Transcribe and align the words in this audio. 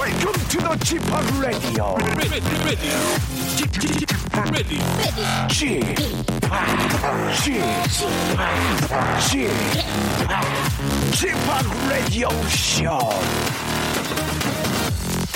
Welcome 0.00 0.32
to 0.32 0.58
the 0.58 0.76
Chip 0.82 1.04
Radio. 1.38 1.98
Chip, 5.46 5.84
Chip, 9.28 9.52
Chip, 11.12 11.36
Radio 11.90 12.30
Show. 12.48 13.12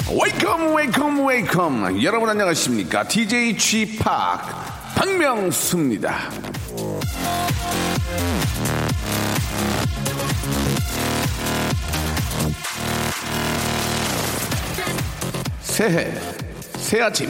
Welcome, 0.08 0.72
welcome, 0.72 1.24
welcome. 1.27 2.02
여러분 2.02 2.30
안녕하십니까? 2.30 3.06
DJ 3.06 3.58
Chip 3.58 4.02
박명수입니다. 4.94 6.30
새해 15.75 16.06
새 16.77 17.00
아침. 17.00 17.28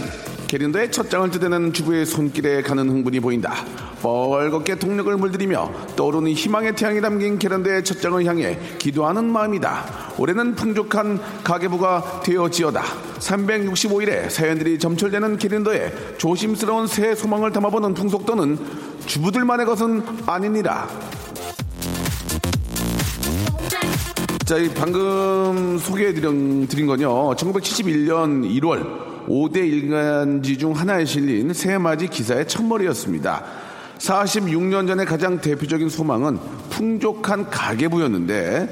게린더의 0.49 0.93
첫 0.93 1.09
장을 1.09 1.31
뜯어내는 1.31 1.73
주부의 1.73 2.05
손길에 2.05 2.61
가는 2.61 2.87
흥분이 2.91 3.21
보인다. 3.21 3.65
뻘겋게 4.03 4.79
동력을 4.79 5.17
물들이며 5.17 5.73
떠오르는 5.97 6.33
희망의 6.33 6.77
태양이 6.77 7.01
담긴 7.01 7.39
게란더의 7.39 7.85
첫 7.85 8.03
장을 8.03 8.23
향해 8.27 8.59
기도하는 8.79 9.25
마음이다. 9.25 10.13
올해는 10.19 10.57
풍족한 10.57 11.21
가계부가 11.43 12.21
되어지어다. 12.23 12.83
365일의 13.19 14.29
사연들이 14.29 14.79
점철되는 14.79 15.39
게린더의 15.39 16.19
조심스러운 16.19 16.87
새해 16.87 17.15
소망을 17.15 17.51
담아보는 17.51 17.95
풍속도는 17.95 18.59
주부들만의 19.07 19.65
것은 19.65 20.03
아니니라 20.27 20.87
자, 24.45 24.59
이 24.59 24.69
방금 24.75 25.79
소개해드린 25.79 26.67
드린 26.67 26.87
건요. 26.87 27.35
1971년 27.35 28.47
1월 28.61 29.27
5대 29.27 29.57
일간지 29.57 30.59
중 30.59 30.73
하나에 30.73 31.07
실린 31.07 31.55
새해맞이 31.55 32.09
기사의 32.09 32.47
첫머리였습니다. 32.47 33.43
46년 33.97 34.87
전에 34.87 35.07
가장 35.07 35.41
대표적인 35.41 35.89
소망은 35.89 36.39
풍족한 36.69 37.49
가계부였는데, 37.49 38.69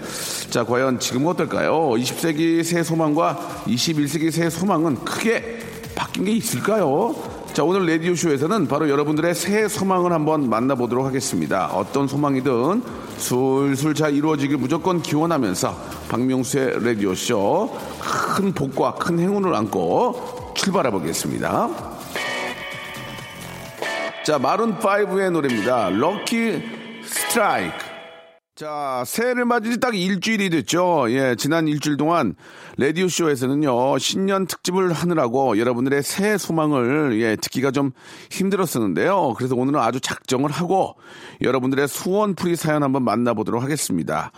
자, 0.51 0.65
과연 0.65 0.99
지금은 0.99 1.29
어떨까요? 1.29 1.73
20세기 1.73 2.63
새 2.65 2.83
소망과 2.83 3.63
21세기 3.65 4.31
새 4.31 4.51
소망은 4.51 4.97
크게 5.07 5.59
바뀐 5.95 6.27
게 6.27 6.33
있을까요? 6.33 7.15
자, 7.53 7.65
오늘 7.65 7.85
라디오쇼에서는 7.87 8.67
바로 8.67 8.89
여러분들의 8.89 9.35
새해 9.35 9.69
소망을 9.69 10.11
한번 10.11 10.49
만나보도록 10.49 11.05
하겠습니다. 11.05 11.67
어떤 11.67 12.09
소망이든 12.09 12.83
술술 13.19 13.95
잘 13.95 14.15
이루어지길 14.15 14.57
무조건 14.57 15.03
기원하면서 15.03 15.77
박명수의 16.09 16.83
라디오쇼 16.83 17.79
큰 18.01 18.55
복과 18.55 18.95
큰 18.95 19.19
행운을 19.19 19.55
안고 19.55 20.55
출발해 20.55 20.91
보겠습니다. 20.91 21.69
자, 24.25 24.39
마룬5의 24.39 25.31
노래입니다. 25.31 25.91
럭키 25.91 26.63
스트라이크. 27.05 27.82
자, 28.55 29.03
새해를 29.07 29.47
맞은 29.47 29.73
지딱 29.73 29.95
일주일이 29.95 30.51
됐죠. 30.51 31.07
예, 31.09 31.35
지난 31.39 31.69
일주일 31.69 31.97
동안 31.97 32.35
라디오쇼에서는요, 32.77 33.97
신년 33.97 34.47
특집을 34.47 34.93
하느라고 34.93 35.59
여러분들의 35.59 36.03
새해 36.03 36.37
소망을, 36.37 37.19
예, 37.19 37.37
듣기가 37.37 37.71
좀 37.71 37.93
힘들었었는데요. 38.31 39.33
그래서 39.39 39.55
오늘은 39.57 39.81
아주 39.81 40.01
작정을 40.01 40.51
하고 40.51 40.97
여러분들의 41.41 41.89
수원풀이 41.89 42.57
사연 42.57 42.83
한번 42.83 43.05
만나보도록 43.05 43.63
하겠습니다. 43.63 44.33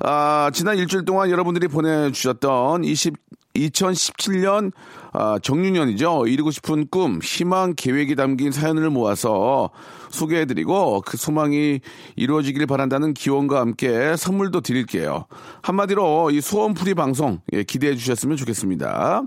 아, 0.00 0.50
지난 0.54 0.78
일주일 0.78 1.04
동안 1.04 1.28
여러분들이 1.28 1.68
보내주셨던 1.68 2.84
20, 2.84 3.12
2017년 3.56 4.72
아, 5.12 5.38
정유년이죠. 5.40 6.26
이루고 6.26 6.50
싶은 6.50 6.88
꿈, 6.90 7.20
희망, 7.22 7.74
계획이 7.76 8.16
담긴 8.16 8.52
사연을 8.52 8.88
모아서 8.88 9.70
소개해드리고 10.14 11.02
그 11.04 11.16
소망이 11.16 11.80
이루어지길 12.16 12.66
바란다는 12.66 13.12
기원과 13.14 13.60
함께 13.60 14.16
선물도 14.16 14.62
드릴게요. 14.62 15.26
한마디로 15.62 16.30
이 16.30 16.40
소원풀이 16.40 16.94
방송 16.94 17.40
예, 17.52 17.62
기대해 17.62 17.94
주셨으면 17.94 18.36
좋겠습니다. 18.36 19.22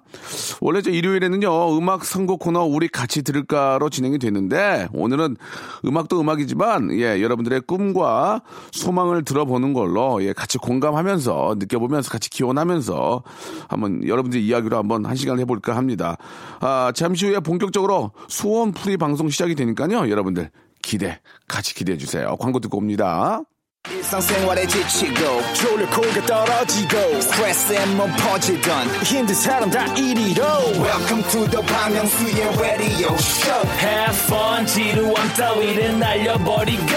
원래 0.61 0.81
저 0.81 0.89
일요일에는요 0.89 1.77
음악 1.77 2.05
선곡 2.05 2.39
코너 2.39 2.63
우리 2.63 2.87
같이 2.87 3.21
들을까로 3.21 3.89
진행이 3.89 4.19
됐는데 4.19 4.87
오늘은 4.93 5.37
음악도 5.85 6.19
음악이지만 6.19 6.91
예, 6.99 7.21
여러분들의 7.21 7.61
꿈과 7.61 8.41
소망을 8.71 9.23
들어보는 9.23 9.73
걸로 9.73 10.23
예, 10.23 10.33
같이 10.33 10.57
공감하면서 10.57 11.55
느껴보면서 11.59 12.09
같이 12.09 12.29
기원하면서 12.29 13.23
한번 13.67 14.07
여러분들 14.07 14.39
이야기로 14.39 14.77
한번 14.77 15.05
한 15.05 15.15
시간 15.15 15.39
해볼까 15.39 15.75
합니다. 15.75 16.17
아, 16.59 16.91
잠시 16.95 17.27
후에 17.27 17.39
본격적으로 17.39 18.11
소원풀이 18.27 18.97
방송 18.97 19.29
시작이 19.29 19.55
되니까요 19.55 20.09
여러분들 20.09 20.49
기대, 20.87 21.19
같이 21.49 21.75
기대해 21.75 21.97
주세요. 21.97 22.37
광고 22.37 22.61
듣고 22.61 22.77
옵니다. 22.77 23.41
일상생활에 23.89 24.65
지치고, 24.67 25.41
졸려 25.53 25.89
코가 25.89 26.25
떨어지고, 26.25 27.21
스트레스에 27.21 27.85
몸 27.87 28.09
퍼지던, 28.17 28.87
힘든 29.03 29.35
사람 29.35 29.69
다 29.69 29.85
이리로. 29.95 30.43
welcome 30.79 31.23
to 31.29 31.47
the 31.49 31.61
Bang 31.67 31.93
Myung-soo's 31.93 32.59
radio 32.59 33.13
show 33.15 33.67
Have 33.79 34.17
fun 34.27 34.65
지루함 34.65 35.27
따위를 35.35 35.99
날려버리고 35.99 36.93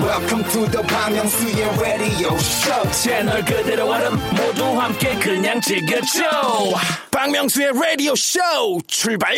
welcome 0.00 0.44
to 0.50 0.66
the 0.70 0.82
Bang 0.86 1.14
Myung-soo's 1.14 1.80
radio 1.80 2.34
show 2.36 2.90
채널 2.92 3.44
그대로 3.44 3.90
얼음 3.90 4.16
모두 4.30 4.64
함께 4.80 5.14
그냥 5.18 5.60
즐겨줘 5.60 6.22
박명수의 7.10 7.72
라디오 7.74 8.14
쇼 8.16 8.40
출발! 8.86 9.34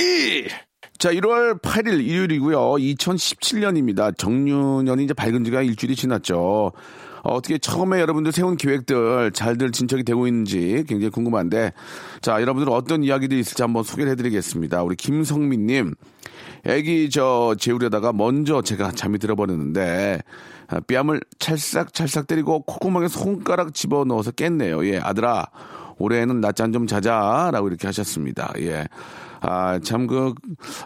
자, 1.05 1.11
1월 1.11 1.61
8일 1.61 2.03
일요일이고요. 2.03 2.59
2017년입니다. 2.77 4.17
정유년이 4.17 5.05
이제 5.05 5.13
밝은 5.13 5.45
지가 5.45 5.61
일주일이 5.61 5.97
지났죠. 5.97 6.73
어, 7.23 7.43
떻게 7.43 7.59
처음에 7.59 8.01
여러분들 8.01 8.33
세운 8.33 8.57
계획들 8.57 9.33
잘들 9.33 9.73
진척이 9.73 10.03
되고 10.05 10.27
있는지 10.27 10.83
굉장히 10.89 11.11
궁금한데, 11.11 11.75
자, 12.23 12.41
여러분들 12.41 12.73
어떤 12.73 13.05
이야기들이 13.05 13.39
있을지 13.39 13.61
한번 13.61 13.83
소개를 13.83 14.13
해드리겠습니다. 14.13 14.83
우리 14.83 14.97
김성민 14.97 15.67
님, 15.67 15.95
애기 16.65 17.11
저 17.11 17.55
재우려다가 17.59 18.15
먼저 18.15 18.63
제가 18.63 18.93
잠이 18.93 19.19
들어버렸는데, 19.19 20.23
아, 20.69 20.81
뺨을 20.89 21.21
찰싹찰싹 21.39 22.27
때리고 22.27 22.63
콧구멍에 22.63 23.09
손가락 23.09 23.75
집어넣어서 23.75 24.31
깼네요. 24.31 24.87
예, 24.87 25.01
아들아, 25.01 25.49
올해는 25.99 26.41
낮잠 26.41 26.73
좀 26.73 26.87
자자. 26.87 27.51
라고 27.53 27.69
이렇게 27.69 27.87
하셨습니다. 27.87 28.53
예. 28.61 28.87
아, 29.47 29.79
참, 29.81 30.07
그, 30.07 30.33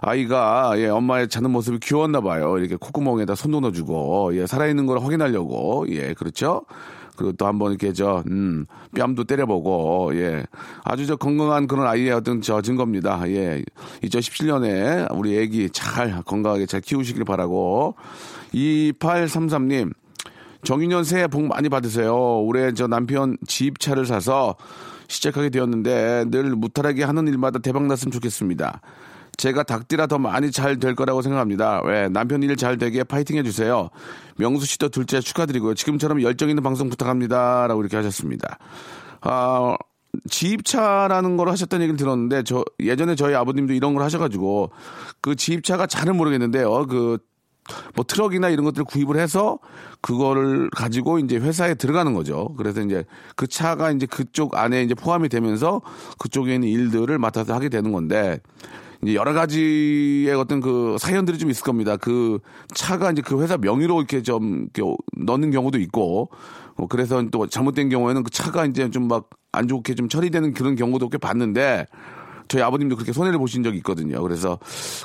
아이가, 0.00 0.72
예, 0.78 0.88
엄마의 0.88 1.28
자는 1.28 1.50
모습이 1.52 1.78
귀여웠나 1.80 2.20
봐요. 2.20 2.58
이렇게 2.58 2.74
콧구멍에다 2.74 3.36
손 3.36 3.52
넣어주고, 3.52 4.36
예, 4.36 4.46
살아있는 4.46 4.86
걸 4.86 4.98
확인하려고, 5.00 5.86
예, 5.91 6.12
그렇죠? 6.14 6.62
그리고 7.16 7.32
또 7.32 7.46
한번 7.46 7.70
이렇게 7.70 7.93
저, 7.93 8.25
음, 8.28 8.66
뺨도 8.96 9.25
때려보고, 9.25 10.10
예. 10.14 10.44
아주 10.82 11.06
저 11.06 11.14
건강한 11.14 11.69
그런 11.69 11.87
아이의 11.87 12.10
어떤 12.10 12.40
저 12.40 12.60
증거입니다. 12.60 13.28
예. 13.28 13.62
2017년에 14.02 15.06
우리 15.16 15.38
애기 15.38 15.70
잘 15.70 16.22
건강하게 16.22 16.66
잘 16.66 16.81
키우시길 16.81 17.25
바라고. 17.25 17.94
2833님, 18.54 19.93
정인년 20.64 21.04
새해 21.04 21.28
복 21.28 21.46
많이 21.46 21.69
받으세요. 21.69 22.40
올해 22.43 22.72
저 22.72 22.88
남편 22.88 23.37
집차를 23.46 24.04
사서 24.06 24.56
시작하게 25.08 25.50
되었는데 25.50 26.26
늘 26.28 26.55
무탈하게 26.55 27.02
하는 27.05 27.26
일마다 27.26 27.58
대박 27.58 27.84
났으면 27.87 28.12
좋겠습니다. 28.12 28.81
제가 29.37 29.62
닭띠라 29.62 30.06
더 30.08 30.19
많이 30.19 30.50
잘 30.50 30.78
될 30.78 30.94
거라고 30.94 31.22
생각합니다. 31.22 31.81
왜 31.84 32.08
남편 32.08 32.43
일 32.43 32.56
잘 32.56 32.76
되게 32.76 33.05
파이팅 33.05 33.37
해주세요. 33.37 33.88
명수 34.37 34.66
씨도 34.66 34.88
둘째 34.88 35.20
축하드리고요. 35.20 35.75
지금처럼 35.75 36.22
열정 36.22 36.49
있는 36.49 36.62
방송 36.62 36.88
부탁합니다.라고 36.88 37.81
이렇게 37.81 37.96
하셨습니다. 37.96 38.58
아 39.20 39.76
지입차라는 40.28 41.37
걸 41.37 41.50
하셨다는 41.50 41.84
얘기를 41.84 41.96
들었는데 41.96 42.43
저 42.43 42.64
예전에 42.81 43.14
저희 43.14 43.34
아버님도 43.34 43.75
이런 43.75 43.94
걸 43.94 44.02
하셔가지고 44.02 44.70
그 45.20 45.37
지입차가 45.37 45.87
잘은 45.87 46.16
모르겠는데요. 46.16 46.87
그 46.87 47.19
뭐 47.94 48.05
트럭이나 48.06 48.49
이런 48.49 48.65
것들을 48.65 48.85
구입을 48.85 49.19
해서 49.19 49.59
그거를 50.00 50.70
가지고 50.70 51.19
이제 51.19 51.37
회사에 51.37 51.75
들어가는 51.75 52.15
거죠. 52.15 52.55
그래서 52.56 52.81
이제 52.82 53.05
그 53.37 53.47
차가 53.47 53.91
이제 53.91 54.06
그쪽 54.06 54.56
안에 54.56 54.82
이제 54.82 54.94
포함이 54.94 55.29
되면서 55.29 55.81
그쪽에 56.19 56.55
있는 56.55 56.69
일들을 56.69 57.19
맡아서 57.19 57.55
하게 57.55 57.69
되는 57.69 57.93
건데 57.93 58.41
이제 59.03 59.15
여러 59.15 59.32
가지의 59.32 60.35
어떤 60.35 60.61
그 60.61 60.97
사연들이 60.99 61.38
좀 61.38 61.50
있을 61.50 61.62
겁니다. 61.65 61.97
그 61.97 62.38
차가 62.75 63.11
이제 63.12 63.23
그 63.23 63.41
회사 63.43 63.56
명의로 63.56 63.99
이렇게 63.99 64.23
좀 64.23 64.69
이렇게 64.75 64.97
넣는 65.17 65.50
경우도 65.50 65.79
있고, 65.79 66.31
어, 66.76 66.87
그래서 66.88 67.23
또 67.31 67.47
잘못된 67.47 67.88
경우에는 67.91 68.23
그 68.25 68.31
차가 68.31 68.64
이제 68.67 68.91
좀 68.91 69.09
막 69.09 69.31
안 69.53 69.67
좋게 69.67 69.94
좀 69.94 70.09
처리되는 70.09 70.53
그런 70.53 70.76
경우도 70.76 71.09
꽤 71.09 71.19
봤는데, 71.19 71.87
저희 72.49 72.62
아버님도 72.62 72.97
그렇게 72.97 73.12
손해를 73.12 73.39
보신 73.39 73.62
적이 73.62 73.77
있거든요. 73.79 74.23
그래서 74.23 74.59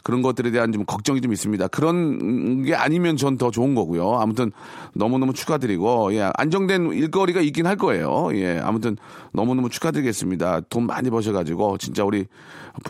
그런 0.03 0.21
것들에 0.21 0.51
대한 0.51 0.71
좀 0.71 0.85
걱정이 0.85 1.21
좀 1.21 1.33
있습니다. 1.33 1.67
그런 1.67 2.63
게 2.63 2.73
아니면 2.73 3.17
전 3.17 3.33
더 3.37 3.49
좋은 3.51 3.73
거고요. 3.73 4.19
아무튼 4.19 4.51
너무너무 4.93 5.33
축하드리고, 5.33 6.13
예, 6.13 6.29
안정된 6.35 6.91
일거리가 6.93 7.41
있긴 7.41 7.65
할 7.65 7.75
거예요. 7.75 8.29
예, 8.35 8.59
아무튼 8.63 8.95
너무너무 9.33 9.69
축하드리겠습니다. 9.69 10.61
돈 10.69 10.85
많이 10.85 11.09
버셔가지고, 11.09 11.79
진짜 11.79 12.03
우리 12.03 12.25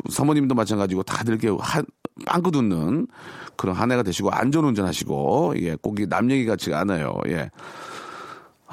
사모님도 0.09 0.53
마찬가지고 0.53 1.03
다들 1.03 1.33
이렇게 1.41 1.57
한, 1.59 1.85
빵긋 2.25 2.55
웃는 2.55 3.07
그런 3.55 3.75
한 3.75 3.91
해가 3.91 4.03
되시고, 4.03 4.31
안전운전 4.31 4.85
하시고, 4.85 5.53
예, 5.59 5.75
꼭이 5.75 6.07
남 6.09 6.29
얘기 6.29 6.45
같지가 6.45 6.79
않아요. 6.81 7.15
예. 7.29 7.49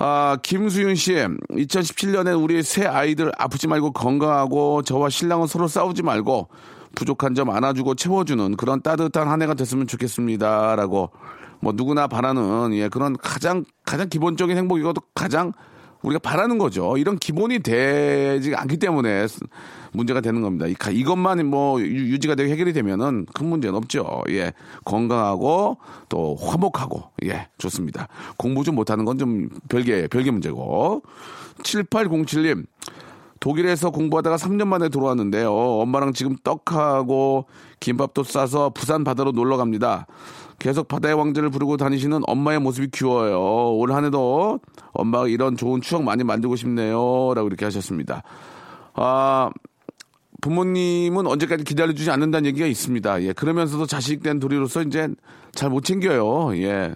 아, 0.03 0.39
김수윤 0.43 0.95
씨, 0.95 1.13
2017년에 1.13 2.43
우리 2.43 2.63
새 2.63 2.87
아이들 2.87 3.31
아프지 3.37 3.69
말고 3.69 3.93
건강하고 3.93 4.81
저와 4.81 5.11
신랑은 5.11 5.47
서로 5.47 5.69
싸우지 5.69 6.03
말고 6.03 6.49
부족한 6.95 7.35
점 7.35 7.51
안아주고 7.51 7.97
채워주는 7.97 8.57
그런 8.57 8.81
따뜻한 8.81 9.29
한 9.29 9.43
해가 9.43 9.53
됐으면 9.53 9.87
좋겠습니다. 9.87 10.75
라고 10.77 11.11
뭐 11.61 11.75
누구나 11.77 12.07
바라는 12.07 12.73
예, 12.77 12.89
그런 12.89 13.15
가장, 13.19 13.67
가장 13.85 14.09
기본적인 14.09 14.57
행복이고도 14.57 15.03
가장 15.15 15.53
우리가 16.03 16.19
바라는 16.19 16.59
거죠. 16.59 16.97
이런 16.97 17.19
기본이 17.19 17.59
되지 17.61 18.55
않기 18.55 18.79
때문에 18.79 19.27
문제가 19.93 20.21
되는 20.21 20.41
겁니다. 20.41 20.67
이것만 20.67 21.45
뭐 21.47 21.81
유- 21.81 22.13
유지가 22.13 22.35
되고 22.35 22.49
해결이 22.51 22.73
되면은 22.73 23.27
큰 23.35 23.47
문제는 23.47 23.75
없죠. 23.77 24.23
예. 24.31 24.53
건강하고 24.85 25.79
또 26.09 26.37
화목하고 26.37 27.03
예. 27.25 27.49
좋습니다. 27.59 28.09
공부 28.37 28.65
좀 28.65 28.77
못하는 28.77 29.05
건 29.05 29.19
좀 29.19 29.49
별개, 29.69 30.07
별개 30.09 30.31
문제고. 30.31 31.03
7807님. 31.63 32.65
독일에서 33.41 33.91
공부하다가 33.91 34.37
3년 34.37 34.67
만에 34.69 34.89
들어왔는데요. 34.91 35.51
엄마랑 35.53 36.13
지금 36.13 36.37
떡하고 36.45 37.47
김밥도 37.81 38.23
싸서 38.23 38.71
부산 38.71 39.03
바다로 39.03 39.33
놀러 39.33 39.57
갑니다. 39.57 40.07
계속 40.59 40.89
바다의 40.89 41.15
왕자를 41.15 41.49
부르고 41.49 41.79
다니시는 41.79 42.21
엄마의 42.27 42.61
모습이 42.61 42.89
귀여워요. 42.93 43.73
올 43.77 43.93
한 43.93 44.05
해도 44.05 44.61
엄마가 44.93 45.27
이런 45.29 45.57
좋은 45.57 45.81
추억 45.81 46.03
많이 46.05 46.23
만들고 46.23 46.55
싶네요. 46.57 47.33
라고 47.35 47.49
이렇게 47.49 47.65
하셨습니다. 47.65 48.23
아, 48.95 49.51
부모님은 50.43 51.27
언제까지 51.27 51.65
기다려주지 51.65 52.11
않는다는 52.11 52.47
얘기가 52.47 52.67
있습니다. 52.67 53.23
예, 53.23 53.33
그러면서도 53.33 53.87
자식된 53.87 54.39
도리로서 54.39 54.83
이제 54.83 55.09
잘 55.53 55.71
못 55.71 55.83
챙겨요. 55.85 56.55
예. 56.57 56.95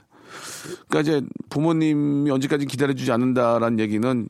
그러니까 0.89 1.01
이제 1.01 1.23
부모님이 1.49 2.31
언제까지 2.31 2.67
기다려주지 2.67 3.13
않는다라는 3.13 3.79
얘기는 3.81 4.27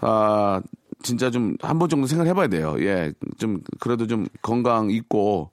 아 0.00 0.60
진짜 1.02 1.30
좀 1.30 1.56
한 1.62 1.78
번 1.78 1.88
정도 1.88 2.06
생각해 2.06 2.32
봐야 2.34 2.48
돼요. 2.48 2.76
예. 2.80 3.12
좀 3.38 3.60
그래도 3.80 4.06
좀 4.06 4.26
건강 4.42 4.90
있고 4.90 5.50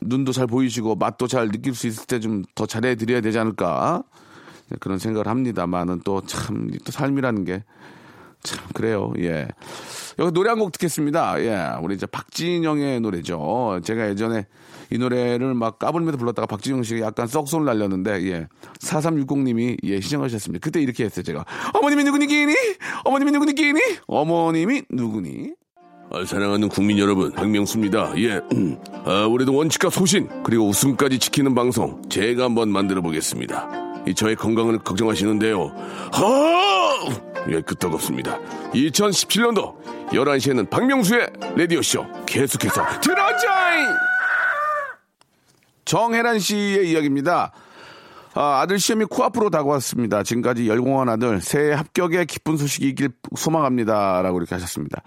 눈도 0.00 0.32
잘 0.32 0.46
보이시고 0.46 0.94
맛도 0.96 1.26
잘 1.26 1.48
느낄 1.50 1.74
수 1.74 1.86
있을 1.86 2.06
때 2.06 2.18
좀 2.20 2.42
더 2.54 2.66
잘해 2.66 2.94
드려야 2.96 3.20
되지 3.20 3.38
않을까? 3.38 4.02
예, 4.72 4.76
그런 4.80 4.98
생각을 4.98 5.26
합니다만은 5.28 6.00
또 6.04 6.20
참 6.26 6.70
또 6.84 6.92
삶이라는 6.92 7.44
게 7.44 7.64
참 8.42 8.58
그래요. 8.72 9.12
예. 9.18 9.48
여기 10.18 10.32
노래 10.32 10.50
한 10.50 10.58
곡 10.58 10.72
듣겠습니다. 10.72 11.40
예. 11.42 11.78
우리 11.82 11.94
이제 11.94 12.06
박진영의 12.06 13.00
노래죠. 13.00 13.80
제가 13.84 14.08
예전에 14.10 14.46
이 14.92 14.98
노래를 14.98 15.54
막 15.54 15.78
까불면서 15.78 16.18
불렀다가 16.18 16.46
박진영 16.46 16.82
씨가 16.82 17.06
약간 17.06 17.26
썩소를 17.26 17.64
날렸는데 17.66 18.22
예. 18.30 18.48
4360님이 18.80 19.76
예, 19.84 20.00
시청하셨습니다. 20.00 20.62
그때 20.62 20.80
이렇게 20.80 21.04
했어요, 21.04 21.22
제가. 21.22 21.44
어머님이 21.74 22.04
누구니 22.04 22.26
끼니? 22.26 22.54
어머님이 23.04 23.30
누구니 23.32 23.54
끼니? 23.54 23.80
어머님이 24.06 24.82
누구니? 24.90 25.52
아, 26.12 26.24
사랑하는 26.24 26.68
국민 26.68 26.98
여러분, 26.98 27.30
박명수입니다. 27.30 28.14
예, 28.18 28.40
음. 28.52 28.76
아, 29.06 29.26
올해도 29.26 29.54
원칙과 29.54 29.90
소신 29.90 30.28
그리고 30.42 30.66
웃음까지 30.66 31.20
지키는 31.20 31.54
방송 31.54 32.02
제가 32.08 32.44
한번 32.44 32.70
만들어 32.70 33.00
보겠습니다. 33.00 33.70
이 34.08 34.14
저의 34.14 34.34
건강을 34.34 34.78
걱정하시는데요. 34.80 35.72
하! 36.12 37.29
예, 37.48 37.60
끄떡 37.60 37.94
없습니다. 37.94 38.38
2017년도 38.72 40.08
11시에는 40.08 40.68
박명수의 40.68 41.32
라디오쇼 41.56 42.06
계속해서 42.26 43.00
들어줘잉! 43.00 43.86
정혜란 45.84 46.38
씨의 46.38 46.90
이야기입니다. 46.90 47.52
아, 48.34 48.64
들 48.68 48.78
시험이 48.78 49.06
코앞으로 49.06 49.50
다가왔습니다. 49.50 50.22
지금까지 50.22 50.68
열공한 50.68 51.08
아들 51.08 51.40
새해 51.40 51.72
합격의 51.72 52.26
기쁜 52.26 52.56
소식이 52.56 52.88
있길 52.90 53.10
소망합니다. 53.36 54.22
라고 54.22 54.38
이렇게 54.38 54.54
하셨습니다. 54.54 55.02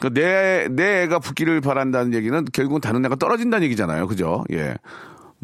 그 0.00 0.12
내, 0.14 0.68
내 0.70 1.02
애가 1.02 1.18
붙기를 1.18 1.60
바란다는 1.60 2.14
얘기는 2.14 2.44
결국은 2.52 2.80
다른 2.80 3.04
애가 3.04 3.16
떨어진다는 3.16 3.64
얘기잖아요. 3.64 4.06
그죠? 4.06 4.44
예. 4.52 4.76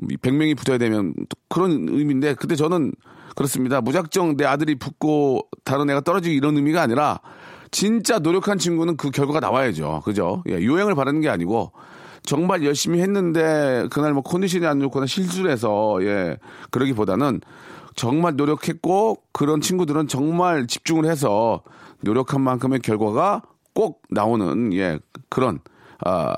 100명이 0.02 0.56
붙어야 0.56 0.78
되면 0.78 1.14
또 1.28 1.36
그런 1.48 1.88
의미인데, 1.88 2.34
근데 2.34 2.54
저는 2.54 2.92
그렇습니다. 3.36 3.80
무작정 3.80 4.36
내 4.36 4.44
아들이 4.44 4.74
붙고 4.74 5.46
다른 5.62 5.88
애가 5.90 6.00
떨어지기 6.00 6.34
이런 6.34 6.56
의미가 6.56 6.80
아니라 6.82 7.20
진짜 7.70 8.18
노력한 8.18 8.58
친구는 8.58 8.96
그 8.96 9.10
결과가 9.10 9.40
나와야죠. 9.40 10.00
그죠? 10.04 10.42
예, 10.48 10.64
요행을 10.64 10.94
바라는 10.94 11.20
게 11.20 11.28
아니고 11.28 11.72
정말 12.22 12.64
열심히 12.64 13.00
했는데 13.00 13.86
그날 13.92 14.14
뭐 14.14 14.22
컨디션이 14.22 14.66
안 14.66 14.80
좋거나 14.80 15.06
실수를 15.06 15.50
해서 15.50 15.98
예, 16.00 16.38
그러기보다는 16.70 17.42
정말 17.94 18.36
노력했고 18.36 19.18
그런 19.32 19.60
친구들은 19.60 20.08
정말 20.08 20.66
집중을 20.66 21.04
해서 21.04 21.62
노력한 22.00 22.40
만큼의 22.40 22.80
결과가 22.80 23.42
꼭 23.74 24.00
나오는 24.08 24.72
예, 24.72 24.98
그런 25.28 25.60
아 26.04 26.34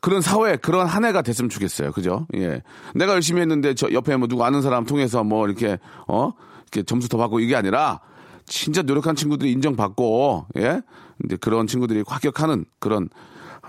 그런 0.00 0.20
사회 0.20 0.56
그런 0.56 0.86
한 0.86 1.04
해가 1.04 1.22
됐으면 1.22 1.48
좋겠어요. 1.48 1.92
그죠? 1.92 2.26
예. 2.34 2.62
내가 2.94 3.14
열심히 3.14 3.40
했는데 3.40 3.74
저 3.74 3.90
옆에 3.92 4.16
뭐 4.16 4.28
누구 4.28 4.44
아는 4.44 4.62
사람 4.62 4.84
통해서 4.84 5.24
뭐 5.24 5.46
이렇게 5.46 5.78
어 6.06 6.32
이렇게 6.62 6.82
점수 6.82 7.08
더 7.08 7.18
받고 7.18 7.40
이게 7.40 7.56
아니라 7.56 8.00
진짜 8.46 8.82
노력한 8.82 9.16
친구들이 9.16 9.52
인정받고 9.52 10.46
예 10.58 10.82
이제 11.24 11.36
그런 11.36 11.66
친구들이 11.66 12.04
합격하는 12.06 12.64
그런 12.78 13.08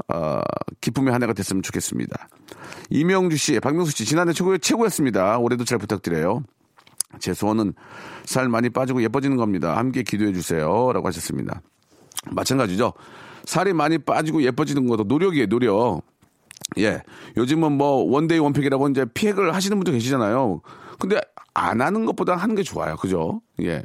어, 0.07 0.41
기쁨의 0.81 1.13
한 1.13 1.21
해가 1.21 1.33
됐으면 1.33 1.61
좋겠습니다. 1.61 2.27
이명주 2.89 3.37
씨, 3.37 3.59
박명수 3.59 3.91
씨 3.91 4.05
지난해 4.05 4.33
최고 4.33 4.57
최고였습니다. 4.57 5.37
올해도 5.37 5.65
잘 5.65 5.77
부탁드려요. 5.77 6.43
제 7.19 7.33
소원은 7.33 7.73
살 8.25 8.49
많이 8.49 8.69
빠지고 8.69 9.03
예뻐지는 9.03 9.37
겁니다. 9.37 9.77
함께 9.77 10.01
기도해 10.01 10.33
주세요 10.33 10.91
라고 10.93 11.07
하셨습니다. 11.07 11.61
마찬가지죠. 12.31 12.93
살이 13.45 13.73
많이 13.73 13.97
빠지고 13.97 14.41
예뻐지는 14.41 14.87
것도 14.87 15.03
노력이에요, 15.03 15.47
노력. 15.47 16.01
예. 16.79 17.01
요즘은 17.37 17.71
뭐 17.73 18.03
one 18.03 18.21
day 18.21 18.39
one 18.39 18.52
팩이라고 18.52 18.89
이제 18.89 19.05
팩을 19.05 19.53
하시는 19.53 19.77
분도 19.77 19.91
계시잖아요. 19.91 20.61
근데 20.99 21.19
안 21.53 21.81
하는 21.81 22.05
것보다 22.05 22.35
하는 22.35 22.55
게 22.55 22.63
좋아요. 22.63 22.95
그죠? 22.95 23.41
예. 23.61 23.83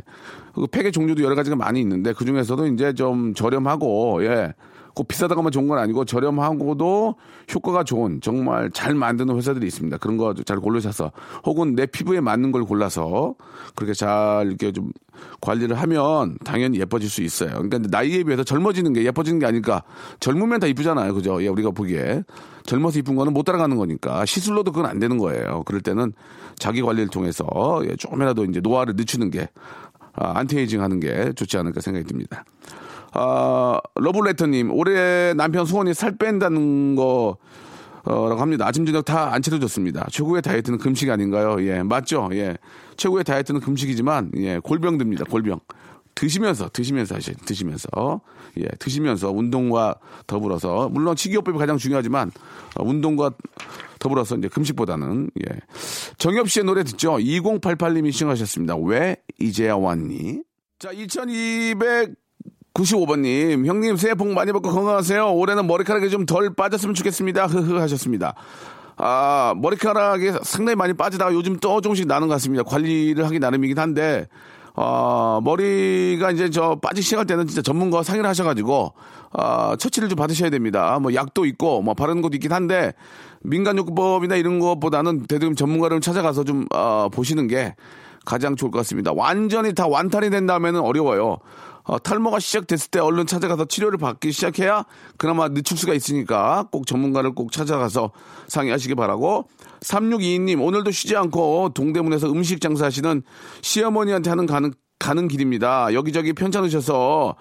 그 0.54 0.66
팩의 0.66 0.92
종류도 0.92 1.22
여러 1.22 1.34
가지가 1.34 1.56
많이 1.56 1.80
있는데 1.80 2.12
그 2.12 2.24
중에서도 2.24 2.66
이제 2.68 2.92
좀 2.94 3.34
저렴하고 3.34 4.24
예. 4.24 4.54
꼭 4.98 5.06
비싸다고만 5.06 5.52
좋은 5.52 5.68
건 5.68 5.78
아니고 5.78 6.04
저렴하고도 6.04 7.14
효과가 7.54 7.84
좋은 7.84 8.20
정말 8.20 8.68
잘 8.72 8.96
만드는 8.96 9.36
회사들이 9.36 9.64
있습니다. 9.64 9.96
그런 9.98 10.16
거잘 10.16 10.58
고르셔서 10.58 11.12
혹은 11.46 11.76
내 11.76 11.86
피부에 11.86 12.20
맞는 12.20 12.50
걸 12.50 12.64
골라서 12.64 13.36
그렇게 13.76 13.94
잘 13.94 14.48
이렇게 14.48 14.72
좀 14.72 14.90
관리를 15.40 15.76
하면 15.80 16.36
당연히 16.44 16.80
예뻐질 16.80 17.08
수 17.08 17.22
있어요. 17.22 17.50
그러니까 17.50 17.78
나이에 17.88 18.24
비해서 18.24 18.42
젊어지는 18.42 18.92
게 18.92 19.04
예뻐지는 19.04 19.38
게 19.38 19.46
아닐까. 19.46 19.84
젊으면 20.18 20.58
다 20.58 20.66
이쁘잖아요. 20.66 21.14
그죠? 21.14 21.40
예, 21.44 21.46
우리가 21.46 21.70
보기에. 21.70 22.24
젊어서 22.64 22.98
이쁜 22.98 23.14
거는 23.14 23.32
못 23.32 23.44
따라가는 23.44 23.76
거니까 23.76 24.26
시술로도 24.26 24.72
그건 24.72 24.90
안 24.90 24.98
되는 24.98 25.16
거예요. 25.16 25.62
그럴 25.64 25.80
때는 25.80 26.12
자기 26.58 26.82
관리를 26.82 27.06
통해서 27.06 27.46
예, 27.88 27.94
조금이라도 27.94 28.46
이제 28.46 28.58
노화를 28.58 28.94
늦추는 28.96 29.30
게 29.30 29.48
아, 30.14 30.40
안티에이징 30.40 30.82
하는 30.82 30.98
게 30.98 31.32
좋지 31.34 31.56
않을까 31.56 31.80
생각이 31.80 32.04
듭니다. 32.04 32.44
아, 33.12 33.78
러블레터님, 33.94 34.70
올해 34.72 35.34
남편 35.34 35.66
소원이 35.66 35.94
살 35.94 36.16
뺀다는 36.16 36.96
거, 36.96 37.38
어, 38.04 38.28
라고 38.28 38.40
합니다. 38.40 38.66
아침, 38.66 38.86
저녁 38.86 39.04
다안 39.04 39.42
차려줬습니다. 39.42 40.08
최고의 40.10 40.42
다이어트는 40.42 40.78
금식 40.78 41.10
아닌가요? 41.10 41.56
예, 41.66 41.82
맞죠? 41.82 42.28
예. 42.32 42.56
최고의 42.96 43.24
다이어트는 43.24 43.60
금식이지만, 43.60 44.32
예, 44.36 44.58
골병 44.58 44.98
듭니다. 44.98 45.24
골병. 45.28 45.60
드시면서, 46.14 46.68
드시면서 46.72 47.14
하시 47.14 47.34
드시면서. 47.44 47.88
예, 48.58 48.64
드시면서 48.78 49.30
운동과 49.30 49.96
더불어서, 50.26 50.88
물론 50.88 51.16
식이요법이 51.16 51.58
가장 51.58 51.76
중요하지만, 51.76 52.30
어, 52.76 52.84
운동과 52.84 53.32
더불어서 53.98 54.36
이제 54.36 54.48
금식보다는 54.48 55.30
예. 55.40 55.56
정엽 56.18 56.48
씨의 56.48 56.64
노래 56.64 56.84
듣죠. 56.84 57.18
2088님이 57.18 58.12
신청하셨습니다. 58.12 58.76
왜 58.76 59.16
이제야 59.38 59.76
왔니? 59.76 60.42
자, 60.78 60.90
2295번님, 62.78 63.66
형님 63.66 63.96
새해 63.96 64.14
복 64.14 64.28
많이 64.28 64.52
받고 64.52 64.70
건강하세요. 64.70 65.32
올해는 65.34 65.66
머리카락이 65.66 66.10
좀 66.10 66.26
덜 66.26 66.54
빠졌으면 66.54 66.94
좋겠습니다. 66.94 67.46
흐흐 67.46 67.78
하셨습니다. 67.78 68.34
아, 68.96 69.54
머리카락이 69.56 70.32
상당히 70.42 70.76
많이 70.76 70.92
빠지다가 70.92 71.32
요즘 71.32 71.56
또 71.56 71.80
조금씩 71.80 72.06
나는 72.06 72.28
것 72.28 72.34
같습니다. 72.34 72.62
관리를 72.64 73.24
하기 73.24 73.38
나름이긴 73.38 73.78
한데, 73.78 74.26
어, 74.74 75.40
머리가 75.42 76.30
이제 76.32 76.50
저 76.50 76.76
빠지기 76.80 77.02
시작할 77.02 77.26
때는 77.26 77.46
진짜 77.46 77.62
전문가 77.62 78.02
상의를 78.02 78.28
하셔가지고, 78.28 78.92
아, 79.32 79.76
처치를 79.78 80.08
좀 80.08 80.16
받으셔야 80.16 80.50
됩니다. 80.50 80.98
뭐 81.00 81.14
약도 81.14 81.46
있고, 81.46 81.80
뭐 81.82 81.94
바르는 81.94 82.22
것도 82.22 82.34
있긴 82.34 82.52
한데, 82.52 82.92
민간요법이나 83.42 84.36
이런 84.36 84.58
것보다는 84.58 85.26
대부분 85.26 85.56
전문가를 85.56 86.00
찾아가서 86.00 86.44
좀, 86.44 86.66
어, 86.74 87.08
보시는 87.12 87.46
게 87.46 87.74
가장 88.24 88.56
좋을 88.56 88.70
것 88.70 88.78
같습니다. 88.80 89.12
완전히 89.14 89.72
다 89.74 89.86
완탈이 89.86 90.28
된 90.28 90.46
다음에는 90.46 90.80
어려워요. 90.80 91.38
어, 91.88 91.98
탈모가 91.98 92.38
시작됐을 92.38 92.90
때 92.90 93.00
얼른 93.00 93.26
찾아가서 93.26 93.64
치료를 93.64 93.98
받기 93.98 94.30
시작해야 94.30 94.84
그나마 95.16 95.48
늦출 95.48 95.78
수가 95.78 95.94
있으니까 95.94 96.68
꼭 96.70 96.86
전문가를 96.86 97.34
꼭 97.34 97.50
찾아가서 97.50 98.12
상의하시기 98.46 98.94
바라고 98.94 99.48
3622님 99.80 100.62
오늘도 100.62 100.90
쉬지 100.90 101.16
않고 101.16 101.70
동대문에서 101.74 102.30
음식 102.30 102.60
장사하시는 102.60 103.22
시어머니한테 103.62 104.28
하는 104.28 104.44
가는, 104.44 104.74
가는 104.98 105.28
길입니다. 105.28 105.94
여기저기 105.94 106.34
편찮으셔서 106.34 107.36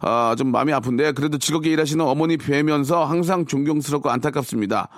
아, 0.00 0.34
좀 0.36 0.52
마음이 0.52 0.70
아픈데 0.74 1.12
그래도 1.12 1.38
즐겁게 1.38 1.70
일하시는 1.70 2.04
어머니 2.04 2.36
뵈면서 2.36 3.06
항상 3.06 3.46
존경스럽고 3.46 4.10
안타깝습니다. 4.10 4.88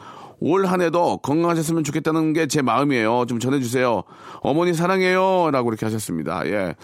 올 0.41 0.67
한 0.67 0.81
해도 0.81 1.19
건강하셨으면 1.19 1.85
좋겠다는 1.85 2.33
게 2.33 2.47
제 2.47 2.63
마음이에요. 2.63 3.27
좀 3.27 3.39
전해주세요. 3.39 4.03
어머니 4.41 4.75
사랑해요. 4.75 5.51
라고 5.53 5.71
이렇게 5.71 5.87
하셨습니다. 5.87 6.47
예. 6.47 6.75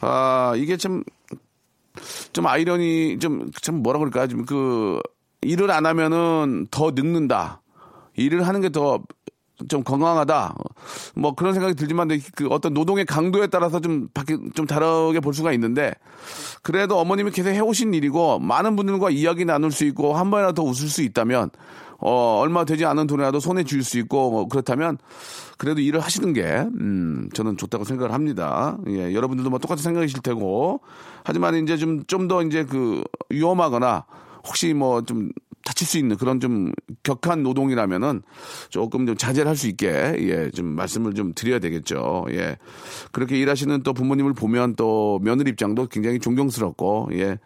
아, 0.00 0.52
이게 0.56 0.76
참, 0.76 1.02
좀 2.32 2.46
아이러니, 2.46 3.18
좀, 3.18 3.50
참 3.62 3.76
뭐라 3.82 3.98
그럴까. 3.98 4.26
좀 4.26 4.44
그, 4.44 5.00
일을 5.42 5.70
안 5.70 5.86
하면은 5.86 6.66
더 6.70 6.90
늙는다. 6.90 7.62
일을 8.16 8.46
하는 8.46 8.60
게더 8.60 9.02
좀 9.68 9.82
건강하다. 9.82 10.54
뭐 11.16 11.34
그런 11.34 11.52
생각이 11.52 11.74
들지만 11.74 12.08
그 12.36 12.46
어떤 12.48 12.74
노동의 12.74 13.04
강도에 13.04 13.48
따라서 13.48 13.80
좀 13.80 14.08
바뀌, 14.14 14.36
좀 14.54 14.66
다르게 14.66 15.18
볼 15.20 15.34
수가 15.34 15.52
있는데 15.52 15.92
그래도 16.62 16.98
어머님이 16.98 17.32
계속 17.32 17.50
해오신 17.50 17.92
일이고 17.94 18.38
많은 18.38 18.76
분들과 18.76 19.10
이야기 19.10 19.44
나눌 19.44 19.72
수 19.72 19.84
있고 19.84 20.14
한 20.14 20.30
번이라도 20.30 20.54
더 20.54 20.62
웃을 20.62 20.88
수 20.88 21.02
있다면 21.02 21.50
어, 22.00 22.38
얼마 22.40 22.64
되지 22.64 22.84
않은 22.84 23.06
돈이라도 23.06 23.40
손에 23.40 23.64
쥘 23.64 23.82
수 23.82 23.98
있고 23.98 24.30
뭐 24.30 24.48
그렇다면 24.48 24.98
그래도 25.56 25.80
일을 25.80 26.00
하시는 26.00 26.32
게 26.32 26.44
음, 26.80 27.28
저는 27.34 27.56
좋다고 27.56 27.84
생각을 27.84 28.12
합니다. 28.12 28.78
예, 28.88 29.12
여러분들도 29.12 29.50
뭐 29.50 29.58
똑같은 29.58 29.82
생각이실 29.82 30.20
테고 30.22 30.80
하지만 31.24 31.56
이제 31.56 31.76
좀 31.76 32.04
좀 32.06 32.28
더 32.28 32.42
이제 32.42 32.64
그 32.64 33.02
위험하거나 33.30 34.04
혹시 34.46 34.72
뭐 34.74 35.02
좀 35.02 35.30
다칠 35.64 35.86
수 35.86 35.98
있는 35.98 36.16
그런 36.16 36.40
좀 36.40 36.72
격한 37.02 37.42
노동이라면은 37.42 38.22
조금 38.70 39.04
좀 39.04 39.16
자제를 39.16 39.48
할 39.48 39.56
수 39.56 39.66
있게 39.68 39.88
예, 40.18 40.50
좀 40.50 40.66
말씀을 40.66 41.14
좀 41.14 41.32
드려야 41.34 41.58
되겠죠. 41.58 42.26
예. 42.30 42.56
그렇게 43.12 43.36
일하시는 43.38 43.82
또 43.82 43.92
부모님을 43.92 44.32
보면 44.32 44.76
또 44.76 45.18
며느리 45.22 45.50
입장도 45.50 45.88
굉장히 45.88 46.20
존경스럽고 46.20 47.10
예. 47.14 47.38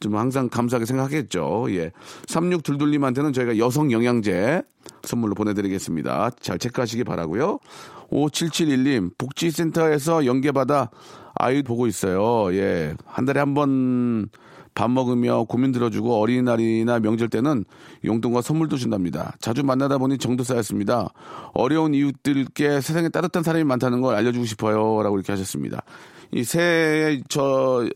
좀 0.00 0.16
항상 0.16 0.48
감사하게 0.48 0.86
생각하겠죠. 0.86 1.66
예. 1.70 1.92
3622님한테는 2.26 3.32
저희가 3.34 3.58
여성 3.58 3.92
영양제 3.92 4.62
선물로 5.02 5.34
보내드리겠습니다. 5.34 6.30
잘 6.40 6.58
체크하시기 6.58 7.04
바라고요 7.04 7.58
5771님, 8.10 9.16
복지센터에서 9.18 10.26
연계받아 10.26 10.90
아이 11.34 11.62
보고 11.62 11.86
있어요. 11.86 12.52
예. 12.54 12.94
한 13.06 13.24
달에 13.24 13.40
한 13.40 13.54
번 13.54 14.28
밥 14.74 14.90
먹으며 14.90 15.44
고민 15.44 15.72
들어주고 15.72 16.20
어린이날이나 16.20 17.00
명절 17.00 17.28
때는 17.28 17.64
용돈과 18.04 18.42
선물도 18.42 18.76
준답니다. 18.76 19.34
자주 19.40 19.64
만나다 19.64 19.98
보니 19.98 20.18
정도 20.18 20.44
쌓였습니다. 20.44 21.08
어려운 21.52 21.92
이웃들께 21.94 22.80
세상에 22.80 23.08
따뜻한 23.08 23.42
사람이 23.42 23.64
많다는 23.64 24.00
걸 24.00 24.14
알려주고 24.14 24.44
싶어요. 24.46 25.02
라고 25.02 25.16
이렇게 25.16 25.32
하셨습니다. 25.32 25.82
이 26.32 26.44
새해 26.44 27.20
저 27.28 27.86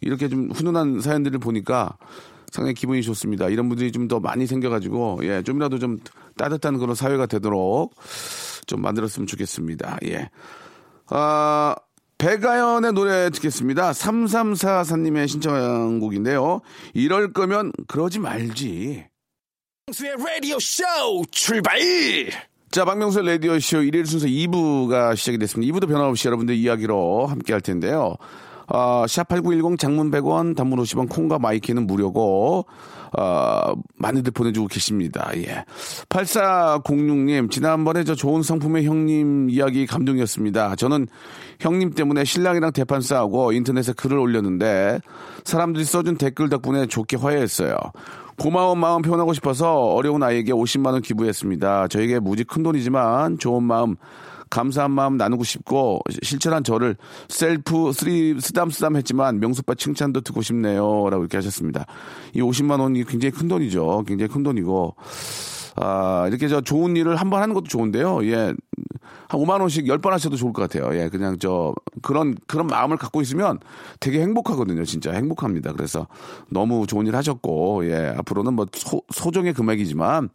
이렇게 0.00 0.28
좀 0.28 0.50
훈훈한 0.50 1.00
사연들을 1.00 1.38
보니까 1.38 1.96
상당히 2.50 2.74
기분이 2.74 3.02
좋습니다. 3.02 3.48
이런 3.48 3.68
분들이 3.68 3.92
좀 3.92 4.08
더 4.08 4.18
많이 4.18 4.46
생겨가지고, 4.46 5.20
예, 5.22 5.42
좀이라도 5.42 5.78
좀 5.78 5.98
따뜻한 6.36 6.78
그런 6.78 6.94
사회가 6.94 7.26
되도록 7.26 7.94
좀 8.66 8.82
만들었으면 8.82 9.26
좋겠습니다. 9.26 9.98
예. 10.06 10.30
아, 11.08 11.76
배가연의 12.18 12.92
노래 12.92 13.30
듣겠습니다. 13.30 13.92
3344님의 13.92 15.28
신청곡인데요. 15.28 16.60
이럴 16.92 17.32
거면 17.32 17.72
그러지 17.86 18.18
말지. 18.18 19.06
박명수의 19.86 20.16
라디오 20.18 20.58
쇼 20.60 20.84
출발! 21.30 21.78
자, 22.70 22.84
박명수 22.84 23.22
라디오 23.22 23.58
쇼 23.58 23.82
일일 23.82 24.06
순서 24.06 24.26
2부가 24.26 25.16
시작이 25.16 25.38
됐습니다. 25.38 25.72
2부도 25.72 25.88
변함없이 25.88 26.28
여러분들 26.28 26.54
이야기로 26.54 27.26
함께 27.26 27.52
할 27.52 27.60
텐데요. 27.60 28.16
어, 28.70 29.04
샵8910 29.06 29.78
장문 29.78 30.10
100원, 30.10 30.56
단문 30.56 30.78
50원, 30.78 31.08
콩과 31.08 31.40
마이키는 31.40 31.86
무료고, 31.86 32.66
어, 33.18 33.72
많이들 33.96 34.32
보내주고 34.32 34.68
계십니다. 34.68 35.28
예. 35.36 35.64
8406님, 36.08 37.50
지난번에 37.50 38.04
저 38.04 38.14
좋은 38.14 38.42
상품의 38.42 38.84
형님 38.84 39.50
이야기 39.50 39.86
감동이었습니다. 39.86 40.76
저는 40.76 41.08
형님 41.58 41.90
때문에 41.94 42.24
신랑이랑 42.24 42.72
대판 42.72 43.00
싸우고 43.00 43.52
인터넷에 43.52 43.92
글을 43.92 44.16
올렸는데, 44.16 45.00
사람들이 45.44 45.84
써준 45.84 46.16
댓글 46.16 46.48
덕분에 46.48 46.86
좋게 46.86 47.16
화해했어요. 47.16 47.76
고마운 48.38 48.78
마음 48.78 49.02
표현하고 49.02 49.34
싶어서 49.34 49.74
어려운 49.74 50.22
아이에게 50.22 50.52
50만원 50.52 51.02
기부했습니다. 51.02 51.88
저에게 51.88 52.20
무지 52.20 52.44
큰 52.44 52.62
돈이지만 52.62 53.38
좋은 53.38 53.64
마음, 53.64 53.96
감사한 54.50 54.90
마음 54.90 55.16
나누고 55.16 55.44
싶고 55.44 56.00
실천한 56.22 56.64
저를 56.64 56.96
셀프 57.28 57.92
쓰리 57.92 58.38
쓰담쓰담 58.40 58.96
했지만 58.96 59.40
명수빠 59.40 59.74
칭찬도 59.74 60.20
듣고 60.22 60.42
싶네요. 60.42 61.08
라고 61.08 61.22
이렇게 61.22 61.36
하셨습니다. 61.38 61.86
이 62.34 62.40
50만 62.42 62.80
원이 62.80 63.04
굉장히 63.04 63.30
큰 63.32 63.48
돈이죠. 63.48 64.04
굉장히 64.06 64.28
큰 64.32 64.42
돈이고 64.42 64.96
아, 65.76 66.26
이렇게 66.28 66.48
저 66.48 66.60
좋은 66.60 66.96
일을 66.96 67.16
한 67.16 67.30
번 67.30 67.42
하는 67.42 67.54
것도 67.54 67.66
좋은데요. 67.68 68.24
예. 68.26 68.52
한 69.28 69.40
5만 69.40 69.60
원씩 69.60 69.84
10번 69.86 70.10
하셔도 70.10 70.34
좋을 70.36 70.52
것 70.52 70.62
같아요. 70.68 70.92
예. 71.00 71.08
그냥 71.08 71.38
저 71.38 71.72
그런 72.02 72.34
그런 72.48 72.66
마음을 72.66 72.96
갖고 72.96 73.20
있으면 73.22 73.60
되게 74.00 74.20
행복하거든요. 74.20 74.84
진짜 74.84 75.12
행복합니다. 75.12 75.72
그래서 75.72 76.08
너무 76.48 76.86
좋은 76.88 77.06
일 77.06 77.14
하셨고 77.14 77.86
예. 77.88 78.12
앞으로는 78.18 78.54
뭐 78.54 78.66
소, 78.72 79.02
소정의 79.10 79.54
금액이지만 79.54 80.30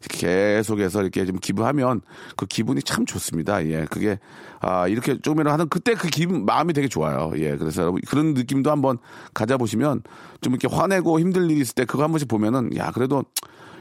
계속해서 0.00 1.02
이렇게 1.02 1.24
좀 1.26 1.38
기부하면 1.38 2.00
그 2.36 2.46
기분이 2.46 2.82
참 2.82 3.06
좋습니다. 3.06 3.66
예, 3.66 3.86
그게 3.90 4.18
아 4.60 4.88
이렇게 4.88 5.18
조금이라도 5.18 5.52
하는 5.52 5.68
그때 5.68 5.94
그 5.94 6.08
기분 6.08 6.44
마음이 6.44 6.72
되게 6.72 6.88
좋아요. 6.88 7.32
예, 7.36 7.56
그래서 7.56 7.82
여러분 7.82 8.00
그런 8.06 8.34
느낌도 8.34 8.70
한번 8.70 8.98
가져보시면 9.34 10.02
좀 10.40 10.52
이렇게 10.52 10.68
화내고 10.74 11.20
힘들 11.20 11.50
일이 11.50 11.60
있을 11.60 11.74
때 11.74 11.84
그거 11.84 12.02
한 12.02 12.10
번씩 12.10 12.28
보면은 12.28 12.76
야 12.76 12.90
그래도 12.92 13.24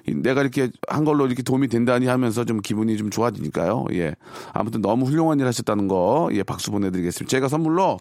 내가 0.05 0.41
이렇게 0.41 0.69
한 0.89 1.05
걸로 1.05 1.25
이렇게 1.25 1.43
도움이 1.43 1.69
된다니 1.69 2.07
하면서 2.07 2.43
좀 2.43 2.59
기분이 2.59 2.97
좀 2.97 3.09
좋아지니까요. 3.09 3.85
예. 3.93 4.15
아무튼 4.51 4.81
너무 4.81 5.05
훌륭한 5.05 5.39
일 5.39 5.47
하셨다는 5.47 5.87
거, 5.87 6.29
예, 6.33 6.43
박수 6.43 6.71
보내드리겠습니다. 6.71 7.29
제가 7.29 7.47
선물로, 7.47 7.99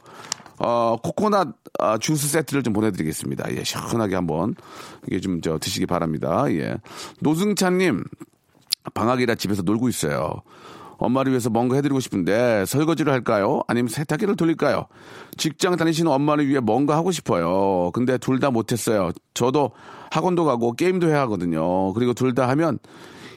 어, 0.59 0.97
코코넛 1.03 1.49
아, 1.79 1.99
주스 1.99 2.29
세트를 2.29 2.63
좀 2.63 2.73
보내드리겠습니다. 2.73 3.57
예, 3.57 3.65
시원하게 3.65 4.15
한번, 4.15 4.55
이게 5.07 5.21
좀, 5.21 5.41
저, 5.41 5.59
드시기 5.59 5.87
바랍니다. 5.87 6.45
예. 6.51 6.77
노승찬님, 7.21 8.05
방학이라 8.95 9.35
집에서 9.37 9.63
놀고 9.63 9.89
있어요. 9.89 10.43
엄마를 10.99 11.33
위해서 11.33 11.51
뭔가 11.51 11.75
해드리고 11.77 11.99
싶은데 11.99 12.65
설거지를 12.67 13.13
할까요? 13.13 13.63
아니면 13.67 13.89
세탁기를 13.89 14.37
돌릴까요? 14.37 14.87
직장 15.37 15.77
다니시는 15.77 16.13
엄마를 16.13 16.47
위해 16.47 16.61
뭔가 16.61 16.95
하고 16.97 17.11
싶어요. 17.11 17.91
근데 17.93 18.19
둘 18.19 18.39
다 18.39 18.51
못했어요. 18.53 19.11
저도 19.35 19.73
학원도 20.11 20.45
가고 20.45 20.73
게임도 20.73 21.09
해야 21.09 21.23
하거든요. 21.23 21.93
그리고 21.95 22.13
둘 22.15 22.35
다 22.35 22.47
하면 22.51 22.79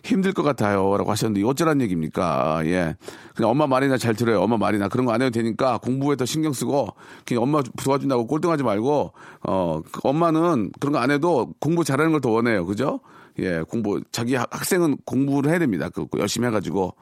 힘들 0.05 0.33
것 0.33 0.43
같아요. 0.43 0.95
라고 0.97 1.11
하셨는데 1.11 1.45
어쩌란 1.47 1.81
얘기입니까? 1.81 2.61
예. 2.65 2.95
그냥 3.35 3.49
엄마 3.51 3.65
말이나 3.67 3.97
잘 3.97 4.13
들어요. 4.15 4.39
엄마 4.41 4.55
말이나 4.57 4.87
그런 4.87 5.05
거 5.05 5.11
안 5.11 5.21
해도 5.21 5.31
되니까 5.31 5.77
공부에 5.79 6.15
더 6.15 6.25
신경 6.25 6.53
쓰고 6.53 6.89
그냥 7.25 7.43
엄마 7.43 7.61
도와준다고 7.83 8.27
꼴등하지 8.27 8.63
말고 8.63 9.13
어, 9.47 9.81
그 9.91 9.99
엄마는 10.03 10.71
그런 10.79 10.93
거 10.93 10.99
안 10.99 11.11
해도 11.11 11.53
공부 11.59 11.83
잘하는 11.83 12.11
걸 12.11 12.21
더 12.21 12.29
원해요. 12.29 12.65
그죠? 12.65 12.99
예, 13.39 13.61
공부, 13.67 13.99
자기 14.11 14.35
학- 14.35 14.47
학생은 14.49 14.97
공부를 15.05 15.49
해야 15.51 15.59
됩니다. 15.59 15.89
그, 15.89 16.05
열심히 16.17 16.47
해가지고, 16.47 16.93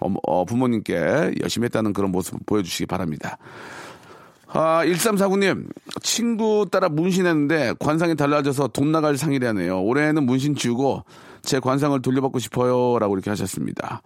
어, 0.00 0.14
어, 0.26 0.44
부모님께 0.46 1.34
열심히 1.42 1.66
했다는 1.66 1.92
그런 1.92 2.10
모습 2.10 2.34
보여주시기 2.46 2.86
바랍니다. 2.86 3.36
아, 4.54 4.82
1349님, 4.84 5.66
친구 6.02 6.66
따라 6.70 6.88
문신했는데 6.88 7.74
관상이 7.78 8.14
달라져서 8.16 8.68
돈 8.68 8.92
나갈 8.92 9.16
상이라네요. 9.16 9.82
올해는 9.82 10.24
문신 10.24 10.54
지우고 10.56 11.04
제 11.42 11.60
관상을 11.60 12.00
돌려받고 12.02 12.38
싶어요. 12.38 12.98
라고 12.98 13.14
이렇게 13.14 13.30
하셨습니다. 13.30 14.02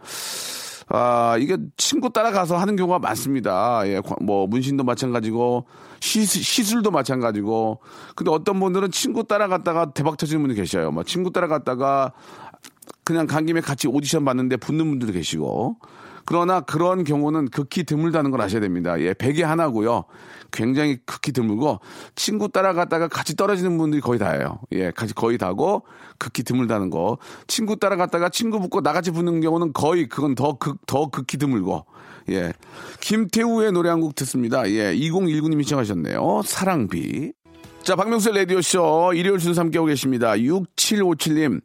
아, 0.89 1.37
이게 1.39 1.57
친구 1.77 2.11
따라가서 2.13 2.57
하는 2.57 2.77
경우가 2.77 3.01
많습니다. 3.01 3.83
예, 3.87 4.01
과- 4.01 4.15
뭐, 4.23 4.47
문신도 4.47 4.85
마찬가지고, 4.85 5.67
시술, 6.01 6.43
시술도 6.43 6.93
마찬가지고. 6.93 7.81
근데 8.15 8.31
어떤 8.31 8.61
분들은 8.61 8.93
친구 8.93 9.25
따라갔다가 9.25 9.91
대박 9.93 10.17
터지는 10.17 10.43
분이 10.43 10.55
계셔요. 10.55 10.93
뭐, 10.93 11.03
친구 11.03 11.33
따라갔다가 11.33 12.13
그냥 13.03 13.27
간 13.27 13.47
김에 13.47 13.61
같이 13.61 13.89
오디션 13.89 14.25
봤는데 14.25 14.59
붙는 14.59 14.89
분들도 14.89 15.13
계시고. 15.13 15.77
그러나 16.27 16.61
그런 16.61 17.05
경우는 17.05 17.49
극히 17.49 17.85
드물다는 17.85 18.31
걸 18.31 18.41
아셔야 18.41 18.61
됩니다. 18.61 19.01
예, 19.01 19.15
백에 19.15 19.43
하나고요. 19.43 20.05
굉장히 20.53 20.99
극히 21.07 21.33
드물고 21.33 21.81
친구 22.15 22.49
따라갔다가 22.49 23.09
같이 23.09 23.37
떨어지는 23.37 23.79
분들이 23.79 24.01
거의 24.01 24.19
다예요. 24.19 24.61
예, 24.73 24.91
같이 24.91 25.15
거의 25.15 25.39
다고 25.39 25.85
극히 26.19 26.43
드물다는 26.43 26.91
거. 26.91 27.19
친구 27.47 27.77
따라갔다가 27.77 28.29
친구 28.29 28.61
붙고 28.61 28.81
나같이 28.81 29.11
붙는 29.11 29.41
경우는 29.41 29.73
거의 29.73 30.09
그건 30.09 30.35
더 30.35 30.55
극, 30.59 30.79
더 30.87 31.09
극히 31.11 31.39
드물고. 31.39 31.87
예. 32.31 32.53
김태우의 33.01 33.73
노래 33.73 33.89
한 33.89 34.01
곡 34.01 34.15
듣습니다. 34.17 34.69
예, 34.69 34.95
2019님이 34.95 35.63
시청하셨네요. 35.65 36.43
사랑비. 36.45 37.33
자, 37.83 37.95
박명수의 37.95 38.37
라디오쇼 38.37 39.13
일요일 39.15 39.39
순서 39.39 39.61
함께하고 39.61 39.87
계십니다. 39.87 40.33
6757님, 40.33 41.61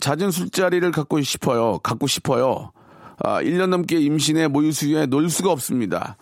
잦은 0.00 0.30
술자리를 0.30 0.90
갖고 0.92 1.20
싶어요. 1.20 1.78
갖고 1.80 2.06
싶어요. 2.06 2.72
아, 3.20 3.42
1년 3.42 3.66
넘게 3.68 3.98
임신해 3.98 4.48
모유 4.48 4.72
수유에 4.72 5.06
놀 5.06 5.28
수가 5.30 5.50
없습니다. 5.50 6.16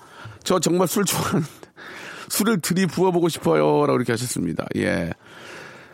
저 0.44 0.58
정말 0.60 0.88
술 0.88 1.04
좋아하는데, 1.04 1.46
술을 2.28 2.60
들이 2.60 2.86
부어보고 2.86 3.28
싶어요. 3.28 3.86
라고 3.86 3.96
이렇게 3.96 4.12
하셨습니다. 4.12 4.64
예. 4.76 5.12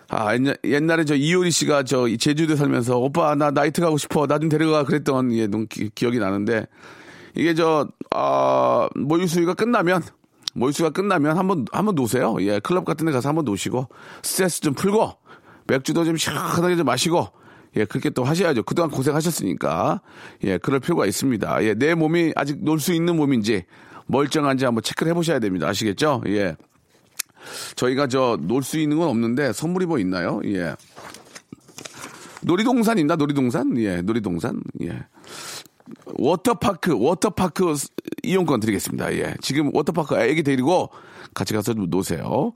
아, 0.09 0.35
옛날, 0.35 0.57
옛날에 0.65 1.05
저 1.05 1.15
이효리 1.15 1.51
씨가 1.51 1.85
저 1.85 2.07
제주도에 2.17 2.57
살면서 2.57 2.99
오빠 2.99 3.35
나 3.35 3.51
나이트 3.51 3.81
가고 3.81 3.97
싶어. 3.99 4.27
나 4.27 4.39
좀 4.39 4.49
데려가 4.49 4.85
그랬던 4.85 5.33
예, 5.35 5.47
너무 5.47 5.67
기, 5.69 5.91
기억이 5.95 6.19
나는데 6.19 6.67
이게 7.35 7.55
저, 7.55 7.89
아, 8.11 8.89
모유 8.95 9.27
수유가 9.27 9.55
끝나면 9.55 10.03
모유 10.55 10.71
수유가 10.73 10.91
끝나면 10.93 11.39
한번, 11.39 11.65
한번 11.73 11.95
노세요. 11.95 12.37
예, 12.41 12.61
클럽 12.61 12.85
같은 12.85 13.07
데 13.07 13.13
가서 13.13 13.31
한번 13.31 13.47
노시고 13.47 13.89
스트레스 14.23 14.61
좀 14.61 14.75
풀고 14.75 15.13
맥주도 15.67 16.05
좀 16.05 16.17
시원하게 16.19 16.77
좀 16.77 16.85
마시고 16.85 17.29
예, 17.76 17.85
그렇게 17.85 18.11
또 18.11 18.25
하셔야죠. 18.25 18.62
그동안 18.64 18.91
고생하셨으니까. 18.91 20.00
예, 20.45 20.59
그럴 20.59 20.81
필요가 20.81 21.07
있습니다. 21.07 21.64
예, 21.64 21.75
내 21.75 21.95
몸이 21.95 22.33
아직 22.37 22.62
놀 22.64 22.79
수 22.81 22.93
있는 22.93 23.17
몸인지 23.17 23.64
멀쩡한지 24.07 24.64
한번 24.64 24.83
체크를 24.83 25.11
해보셔야 25.11 25.38
됩니다. 25.38 25.69
아시겠죠? 25.69 26.23
예. 26.29 26.57
저희가 27.76 28.07
저 28.07 28.38
놀 28.47 28.62
수 28.62 28.79
있는 28.79 28.99
건 28.99 29.09
없는데 29.09 29.52
선물이 29.52 29.87
뭐 29.87 29.99
있나요? 29.99 30.41
예. 30.45 30.75
놀이동산 32.43 32.99
있나? 32.99 33.17
놀이동산? 33.17 33.76
예, 33.79 34.02
놀이동산. 34.02 34.61
예. 34.83 35.05
워터파크, 36.19 36.95
워터파크 36.99 37.75
이용권 38.23 38.61
드리겠습니다. 38.61 39.12
예. 39.14 39.35
지금 39.41 39.71
워터파크 39.75 40.17
애기 40.21 40.43
데리고 40.43 40.91
같이 41.35 41.55
가서 41.55 41.75
좀 41.75 41.88
노세요. 41.88 42.52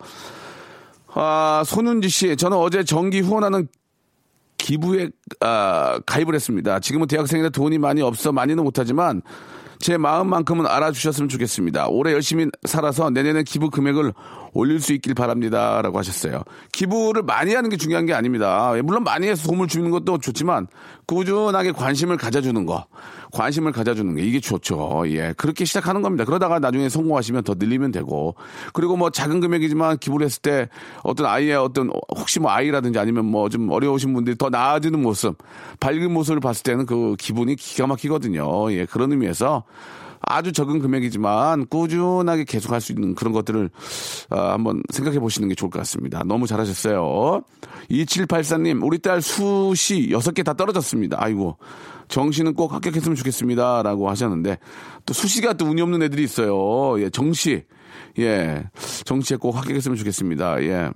아, 1.15 1.63
손은지 1.65 2.09
씨, 2.09 2.37
저는 2.37 2.57
어제 2.59 2.85
정기 2.85 3.21
후원하는 3.21 3.69
기부에 4.67 5.11
아, 5.39 6.01
가입을 6.07 6.35
했습니다. 6.35 6.81
지금은 6.81 7.07
대학생이라 7.07 7.51
돈이 7.51 7.79
많이 7.79 8.03
없어 8.03 8.33
많이는 8.33 8.65
못하지만 8.65 9.23
제 9.79 9.97
마음만큼은 9.97 10.67
알아주셨으면 10.67 11.29
좋겠습니다. 11.29 11.87
올해 11.87 12.13
열심히 12.13 12.49
살아서 12.65 13.11
내년에 13.11 13.45
기부 13.45 13.71
금액을 13.71 14.13
올릴 14.57 14.81
수 14.81 14.93
있길 14.93 15.15
바랍니다. 15.15 15.81
라고 15.83 15.99
하셨어요. 15.99 16.43
기부를 16.73 17.23
많이 17.23 17.55
하는 17.55 17.71
게 17.71 17.77
중요한 17.77 18.07
게 18.07 18.15
아닙니다. 18.15 18.73
예, 18.77 18.83
물론 18.83 19.03
많이 19.05 19.27
해서 19.27 19.47
도움을 19.49 19.69
주는 19.69 19.91
것도 19.91 20.19
좋지만 20.19 20.67
꾸준하게 21.07 21.73
관심을 21.73 22.17
가져주는 22.17 22.67
거. 22.67 22.87
관심을 23.33 23.73
가져주는 23.73 24.15
게 24.15 24.23
이게 24.23 24.41
좋죠. 24.41 25.03
예. 25.09 25.35
그렇게 25.37 25.65
시작하는 25.65 26.01
겁니다. 26.01 26.25
그러다가 26.25 26.59
나중에 26.59 26.89
성공하시면 26.89 27.43
더 27.43 27.55
늘리면 27.59 27.91
되고. 27.93 28.35
그리고 28.73 28.97
뭐 28.97 29.11
작은 29.11 29.41
금액이지만 29.41 29.99
기부를 29.99 30.25
했을 30.27 30.41
때 30.41 30.69
어떤 31.03 31.27
아이의 31.27 31.57
어떤 31.57 31.91
혹시 32.17 32.41
뭐 32.41 32.51
아이라든지 32.51 32.99
아니면 32.99 33.25
뭐 33.27 33.47
좀 33.49 33.71
어려우신 33.71 34.13
분들이 34.13 34.37
더 34.37 34.51
나아지는 34.51 35.01
모습, 35.01 35.37
밝은 35.79 36.13
모습을 36.13 36.41
봤을 36.41 36.63
때는 36.65 36.85
그 36.87 37.15
기분이 37.19 37.55
기가 37.57 37.87
막히거든요. 37.87 38.73
예. 38.73 38.87
그런 38.87 39.13
의미에서 39.13 39.65
아주 40.21 40.53
적은 40.53 40.79
금액이지만 40.81 41.67
꾸준하게 41.67 42.45
계속 42.45 42.73
할 42.73 42.81
수 42.81 42.93
있는 42.93 43.15
그런 43.15 43.33
것들을 43.33 43.71
아, 44.31 44.53
한번 44.53 44.83
생각해 44.93 45.19
보시는 45.19 45.49
게 45.49 45.55
좋을 45.55 45.71
것 45.71 45.79
같습니다. 45.81 46.23
너무 46.25 46.47
잘하셨어요. 46.47 47.43
2784님, 47.91 48.85
우리 48.85 48.99
딸 48.99 49.21
수시 49.23 50.09
6개 50.11 50.45
다 50.45 50.53
떨어졌습니다. 50.55 51.17
아이고. 51.21 51.59
정시는 52.09 52.55
꼭 52.55 52.73
합격했으면 52.73 53.17
좋겠습니다. 53.17 53.83
라고 53.83 54.09
하셨는데, 54.09 54.59
또 55.05 55.13
수시가 55.13 55.55
또 55.55 55.67
운이 55.67 55.83
없는 55.83 56.03
애들이 56.03 56.23
있어요. 56.23 57.01
예, 57.03 57.11
정시. 57.11 57.65
예, 58.21 58.65
정시에 59.05 59.37
꼭 59.37 59.57
합격했으면 59.57 59.97
좋겠습니다. 59.97 60.63
예. 60.63 60.91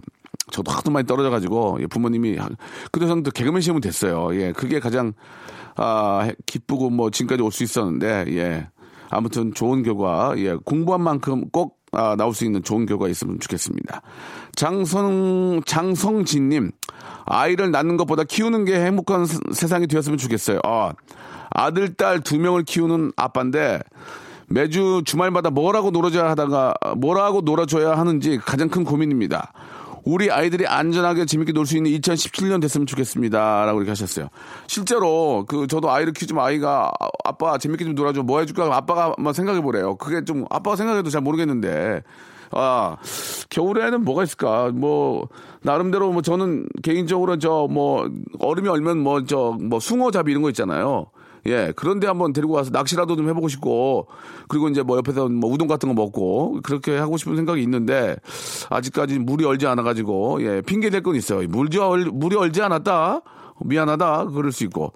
저도 0.53 0.71
하도 0.71 0.91
많이 0.93 1.07
떨어져가지고, 1.07 1.79
예, 1.81 1.87
부모님이, 1.89 2.39
그래서는 2.93 3.25
또 3.25 3.31
개그맨 3.33 3.61
시험은 3.61 3.81
됐어요. 3.81 4.29
예, 4.41 4.53
그게 4.53 4.79
가장, 4.79 5.13
아, 5.77 6.31
기쁘고 6.47 6.91
뭐 6.91 7.11
지금까지 7.11 7.43
올 7.43 7.51
수 7.51 7.65
있었는데, 7.65 8.27
예. 8.29 8.69
아무튼 9.11 9.53
좋은 9.55 9.83
결과, 9.83 10.35
예, 10.39 10.55
공부한 10.65 11.03
만큼 11.03 11.49
꼭 11.51 11.79
아, 11.93 12.15
나올 12.17 12.33
수 12.33 12.45
있는 12.45 12.63
좋은 12.63 12.87
결과 12.87 13.09
있으면 13.09 13.41
좋겠습니다. 13.41 14.01
장성, 14.55 15.61
장성진님, 15.67 16.71
아이를 17.27 17.73
낳는 17.73 17.97
것보다 17.97 18.23
키우는 18.23 18.65
게 18.65 18.79
행복한 18.85 19.27
세- 19.27 19.39
세상이 19.53 19.89
되었으면 19.89 20.17
좋겠어요. 20.17 20.61
아, 20.63 20.93
아들, 21.51 21.95
딸 21.95 22.21
두 22.21 22.39
명을 22.39 22.63
키우는 22.63 23.11
아빠인데, 23.17 23.81
매주 24.47 25.03
주말마다 25.05 25.51
뭐라고 25.51 25.91
놀아줘야 25.91 26.31
하다가, 26.31 26.75
뭐라고 26.97 27.41
놀아줘야 27.41 27.99
하는지 27.99 28.39
가장 28.39 28.69
큰 28.69 28.85
고민입니다. 28.85 29.53
우리 30.05 30.31
아이들이 30.31 30.67
안전하게 30.67 31.27
재밌게 31.27 31.53
놀 31.53 31.67
수 31.67 31.77
있는 31.77 31.91
2017년 31.93 32.61
됐으면 32.61 32.87
좋겠습니다. 32.87 33.65
라고 33.67 33.79
이렇게 33.81 33.91
하셨어요. 33.91 34.29
실제로, 34.67 35.45
그, 35.47 35.67
저도 35.67 35.91
아이를 35.91 36.13
키우지만 36.13 36.45
아이가, 36.45 36.91
아, 36.99 37.09
아빠 37.25 37.59
재밌게 37.59 37.85
좀 37.85 37.95
놀아줘. 37.95 38.23
뭐 38.23 38.41
해줄까? 38.41 38.75
아빠가 38.75 39.13
한번 39.17 39.33
생각해 39.33 39.61
보래요. 39.61 39.97
그게 39.97 40.25
좀, 40.25 40.45
아빠가 40.51 40.77
생각해도 40.77 41.11
잘 41.11 41.21
모르겠는데. 41.21 42.03
아, 42.53 42.97
겨울에는 43.51 44.03
뭐가 44.05 44.25
있을까? 44.25 44.71
뭐, 44.75 45.29
나름대로 45.63 46.11
뭐 46.13 46.23
저는 46.23 46.67
개인적으로 46.83 47.39
저 47.39 47.69
뭐, 47.71 48.09
얼음이 48.41 48.69
얼면 48.69 48.99
뭐, 48.99 49.25
저, 49.25 49.57
뭐, 49.61 49.79
숭어잡이 49.79 50.33
이런 50.33 50.43
거 50.43 50.49
있잖아요. 50.49 51.07
예, 51.47 51.73
그런데 51.77 52.07
한번 52.07 52.33
데리고 52.33 52.55
와서 52.55 52.71
낚시라도 52.71 53.17
좀 53.17 53.29
해보고 53.29 53.49
싶고, 53.49 54.07
그리고 54.49 54.69
이제 54.69 54.83
뭐 54.83 54.97
옆에서 54.97 55.29
뭐 55.29 55.51
우동 55.51 55.69
같은 55.69 55.89
거 55.89 55.95
먹고, 55.95 56.61
그렇게 56.63 56.97
하고 56.97 57.17
싶은 57.17 57.37
생각이 57.37 57.63
있는데, 57.63 58.17
아직까지 58.69 59.19
물이 59.19 59.45
얼지 59.45 59.67
않아가지고, 59.67 60.43
예, 60.43 60.63
핑계 60.63 60.91
댈건 60.91 61.17
있어요. 61.17 61.47
물이, 61.49 61.79
얼, 61.79 62.05
물이 62.13 62.37
얼지 62.37 62.63
않았다? 62.63 63.23
미안하다? 63.63 64.27
그럴 64.35 64.53
수 64.53 64.65
있고. 64.65 64.93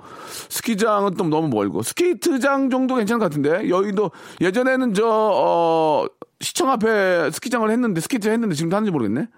스키장은 0.49 1.15
또 1.15 1.25
너무 1.25 1.49
멀고, 1.49 1.83
스케이트장 1.83 2.71
정도 2.71 2.97
괜찮은 2.97 3.19
것 3.19 3.27
같은데, 3.27 3.69
여의도, 3.69 4.11
예전에는 4.41 4.95
저, 4.95 5.07
어, 5.07 6.07
시청 6.41 6.71
앞에 6.71 7.31
스키장을 7.31 7.69
했는데, 7.71 8.01
스케이트 8.01 8.29
했는데 8.29 8.55
지금 8.55 8.73
하는지 8.73 8.91
모르겠네? 8.91 9.29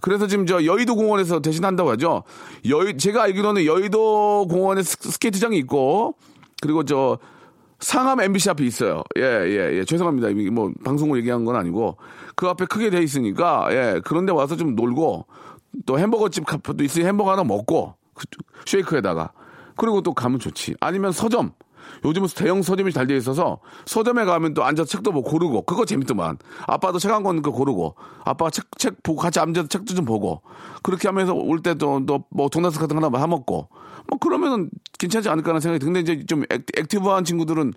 그래서 0.00 0.26
지금 0.26 0.46
저 0.46 0.64
여의도 0.64 0.96
공원에서 0.96 1.40
대신 1.40 1.64
한다고 1.64 1.90
하죠. 1.90 2.22
여의 2.68 2.96
제가 2.96 3.22
알기로는 3.24 3.64
여의도 3.66 4.46
공원에 4.48 4.82
스- 4.82 4.96
스케이트장이 5.10 5.56
있고 5.58 6.14
그리고 6.62 6.84
저 6.84 7.18
상암 7.80 8.20
MBC 8.20 8.50
앞에 8.50 8.64
있어요. 8.64 9.02
예, 9.18 9.22
예, 9.22 9.78
예. 9.78 9.84
죄송합니다. 9.84 10.28
뭐 10.52 10.70
방송을 10.84 11.18
얘기한 11.18 11.44
건 11.44 11.56
아니고 11.56 11.96
그 12.34 12.46
앞에 12.46 12.66
크게 12.66 12.90
돼 12.90 13.02
있으니까 13.02 13.68
예. 13.70 14.00
그런데 14.04 14.32
와서 14.32 14.56
좀 14.56 14.74
놀고 14.74 15.26
또 15.86 15.98
햄버거집 15.98 16.44
카페도 16.46 16.84
있으니 16.84 17.04
햄버거 17.06 17.30
하나 17.32 17.42
먹고 17.44 17.94
그 18.14 18.24
쉐이크에다가 18.66 19.32
그리고 19.76 20.02
또 20.02 20.12
가면 20.12 20.38
좋지. 20.40 20.74
아니면 20.80 21.12
서점. 21.12 21.52
요즘은 22.04 22.28
대형 22.36 22.62
서점이 22.62 22.92
잘 22.92 23.06
돼 23.06 23.16
있어서 23.16 23.60
서점에 23.86 24.24
가면 24.24 24.54
또 24.54 24.64
앉아서 24.64 24.88
책도 24.88 25.12
뭐 25.12 25.22
고르고 25.22 25.62
그거 25.62 25.84
재밌더만. 25.84 26.38
아빠도 26.66 26.98
책 26.98 27.10
한 27.10 27.22
권 27.22 27.42
그 27.42 27.50
고르고 27.50 27.94
아빠가 28.24 28.50
책, 28.50 28.66
책 28.78 29.02
보고 29.02 29.20
같이 29.20 29.40
앉아서 29.40 29.68
책도 29.68 29.94
좀 29.94 30.04
보고 30.04 30.42
그렇게 30.82 31.08
하면서 31.08 31.34
올 31.34 31.62
때도 31.62 32.06
또뭐 32.06 32.48
도나스 32.50 32.78
같은 32.78 32.98
거 32.98 33.06
하나 33.06 33.18
사 33.18 33.26
먹고 33.26 33.68
뭐 34.08 34.18
그러면은 34.18 34.70
괜찮지 34.98 35.28
않을까라는 35.28 35.60
생각이 35.60 35.78
드는데 35.80 36.00
이제 36.00 36.26
좀 36.26 36.42
액, 36.50 36.64
active한 36.76 37.24
친구들은 37.24 37.72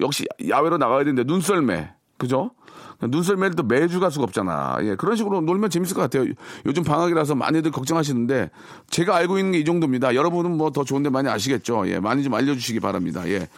역시 0.00 0.24
야외로 0.48 0.78
나가야 0.78 1.00
되는데 1.04 1.24
눈썰매 1.24 1.90
그죠? 2.16 2.50
눈썰매를 3.00 3.54
또 3.54 3.62
매주 3.62 4.00
갈 4.00 4.10
수가 4.10 4.24
없잖아. 4.24 4.78
예, 4.82 4.96
그런 4.96 5.16
식으로 5.16 5.40
놀면 5.40 5.70
재밌을 5.70 5.94
것 5.94 6.02
같아요. 6.02 6.24
요즘 6.66 6.82
방학이라서 6.82 7.34
많이들 7.36 7.70
걱정하시는데 7.70 8.50
제가 8.90 9.14
알고 9.16 9.38
있는 9.38 9.52
게 9.52 9.58
이 9.60 9.64
정도입니다. 9.64 10.14
여러분은 10.14 10.56
뭐 10.56 10.70
더 10.70 10.84
좋은데 10.84 11.10
많이 11.10 11.28
아시겠죠? 11.28 11.88
예, 11.88 12.00
많이 12.00 12.22
좀 12.22 12.34
알려주시기 12.34 12.80
바랍니다. 12.80 13.28
예, 13.28 13.48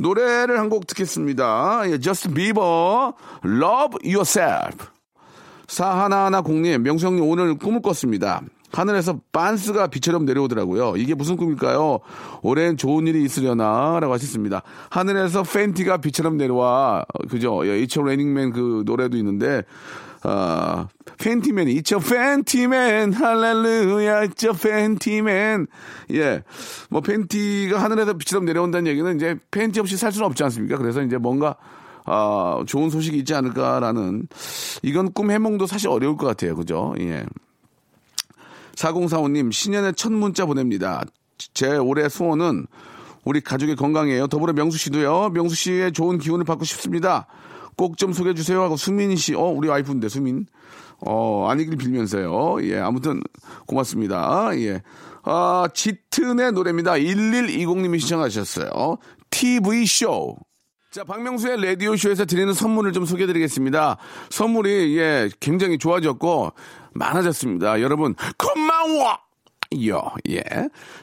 노래를 0.00 0.58
한 0.58 0.66
곡 0.68 0.86
듣겠습니다. 0.86 1.82
예, 1.86 1.98
Justin 2.00 2.34
Bieber, 2.34 3.12
Love 3.44 3.98
Yourself. 4.04 4.86
사하나하나 5.68 6.40
공님, 6.42 6.82
명성님 6.82 7.24
오늘 7.24 7.56
꿈을 7.58 7.82
꿨습니다. 7.82 8.40
하늘에서 8.72 9.20
빤스가 9.32 9.86
비처럼 9.88 10.24
내려오더라고요. 10.24 10.94
이게 10.96 11.14
무슨 11.14 11.36
꿈일까요? 11.36 12.00
올해는 12.42 12.76
좋은 12.76 13.06
일이 13.06 13.22
있으려나? 13.24 13.98
라고 14.00 14.12
하셨습니다. 14.14 14.62
하늘에서 14.90 15.42
팬티가 15.42 15.98
비처럼 15.98 16.36
내려와. 16.36 17.04
어, 17.12 17.26
그죠? 17.28 17.66
예, 17.66 17.80
이처 17.80 18.02
레닝맨 18.02 18.52
그 18.52 18.82
노래도 18.84 19.16
있는데, 19.16 19.62
아, 20.22 20.88
팬티맨이, 21.18 21.72
이처 21.74 21.98
팬티맨, 22.00 23.12
할렐루야, 23.12 24.24
이처 24.24 24.52
팬티맨. 24.52 25.68
예. 26.12 26.42
뭐, 26.90 27.00
팬티가 27.00 27.80
하늘에서 27.80 28.14
비처럼 28.14 28.44
내려온다는 28.44 28.90
얘기는 28.90 29.14
이제 29.14 29.36
팬티 29.50 29.78
없이 29.78 29.96
살 29.96 30.12
수는 30.12 30.26
없지 30.26 30.42
않습니까? 30.44 30.78
그래서 30.78 31.02
이제 31.02 31.16
뭔가, 31.16 31.54
아, 32.04 32.62
좋은 32.66 32.90
소식이 32.90 33.18
있지 33.18 33.34
않을까라는, 33.34 34.26
이건 34.82 35.12
꿈 35.12 35.30
해몽도 35.30 35.66
사실 35.66 35.88
어려울 35.88 36.16
것 36.16 36.26
같아요. 36.26 36.56
그죠? 36.56 36.94
예. 36.98 37.24
4045님, 38.76 39.52
신년의 39.52 39.94
첫 39.94 40.12
문자 40.12 40.46
보냅니다. 40.46 41.02
제 41.54 41.76
올해 41.76 42.08
소원은 42.08 42.66
우리 43.24 43.40
가족의 43.40 43.76
건강이에요. 43.76 44.28
더불어 44.28 44.52
명수 44.52 44.78
씨도요. 44.78 45.30
명수 45.30 45.54
씨의 45.56 45.92
좋은 45.92 46.18
기운을 46.18 46.44
받고 46.44 46.64
싶습니다. 46.64 47.26
꼭 47.76 47.96
좀 47.96 48.12
소개해 48.12 48.34
주세요 48.34 48.62
하고 48.62 48.76
수민 48.76 49.14
씨, 49.16 49.34
어 49.34 49.42
우리 49.42 49.68
와이프인데 49.68 50.08
수민, 50.08 50.46
어 51.00 51.46
아니길 51.50 51.76
빌면서요. 51.76 52.62
예, 52.62 52.78
아무튼 52.78 53.20
고맙습니다. 53.66 54.50
예, 54.58 54.82
아 55.24 55.68
짙은의 55.74 56.52
노래입니다. 56.52 56.92
1120님이 56.92 58.00
신청하셨어요. 58.00 58.96
TV 59.30 59.84
쇼. 59.86 60.36
자, 60.90 61.04
박명수의 61.04 61.62
라디오쇼에서 61.62 62.24
드리는 62.24 62.50
선물을 62.54 62.92
좀 62.94 63.04
소개해 63.04 63.26
드리겠습니다. 63.26 63.98
선물이, 64.30 64.96
예, 64.96 65.28
굉장히 65.40 65.76
좋아졌고, 65.76 66.52
많아졌습니다. 66.96 67.80
여러분, 67.80 68.14
고마워! 68.38 69.18
요, 69.88 70.02
예. 70.28 70.42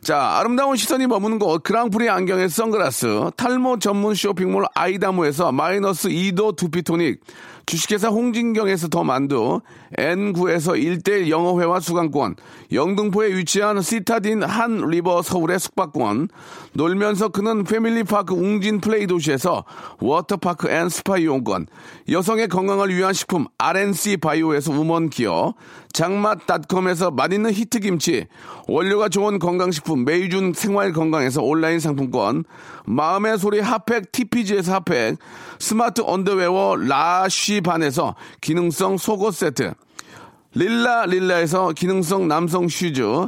자, 0.02 0.38
아름다운 0.40 0.78
시선이 0.78 1.08
머무는 1.08 1.38
곳, 1.38 1.64
그랑프리 1.64 2.10
안경의 2.10 2.50
선글라스, 2.50 3.32
탈모 3.36 3.80
전문 3.80 4.16
쇼핑몰 4.16 4.66
아이다모에서 4.74 5.52
마이너스 5.52 6.10
2도 6.10 6.56
두피토닉, 6.56 7.20
주식회사 7.66 8.10
홍진경에서 8.10 8.90
더 8.90 9.04
만두, 9.04 9.62
N9에서 9.98 10.78
1대1 10.78 11.30
영어회화 11.30 11.80
수강권, 11.80 12.36
영등포에 12.72 13.36
위치한 13.36 13.82
시타딘 13.82 14.44
한 14.44 14.78
리버 14.90 15.22
서울의 15.22 15.60
숙박권, 15.60 16.30
놀면서 16.74 17.30
크는 17.30 17.64
패밀리파크 17.64 18.34
웅진 18.34 18.82
플레이 18.82 19.08
도시에서 19.08 19.64
워터파크 20.00 20.70
and 20.70 20.90
스파 20.90 21.18
이용권, 21.18 21.68
여성의 22.10 22.50
건강을 22.50 22.94
위한 22.94 23.14
식품 23.14 23.46
RNC 23.58 24.18
바이오에서 24.18 24.72
우먼 24.72 25.10
기어, 25.10 25.54
장맛닷컴에서 25.94 27.12
맛있는 27.12 27.54
히트김치, 27.54 28.26
원료가 28.68 29.10
좋은 29.10 29.40
건강식품 29.40 30.06
메이준 30.06 30.54
생활건강에서 30.54 31.42
온라인 31.44 31.80
상품권, 31.80 32.44
마음의 32.86 33.38
소리 33.38 33.60
핫팩 33.60 34.12
TPG에서 34.12 34.74
핫팩, 34.74 35.18
스마트 35.60 36.02
언더웨어 36.04 36.76
라쉬 36.78 37.53
반에서 37.62 38.16
기능성 38.42 38.98
속옷 38.98 39.36
세트, 39.36 39.74
릴라 40.54 41.06
릴라에서 41.06 41.72
기능성 41.74 42.28
남성 42.28 42.68
슈즈, 42.68 43.28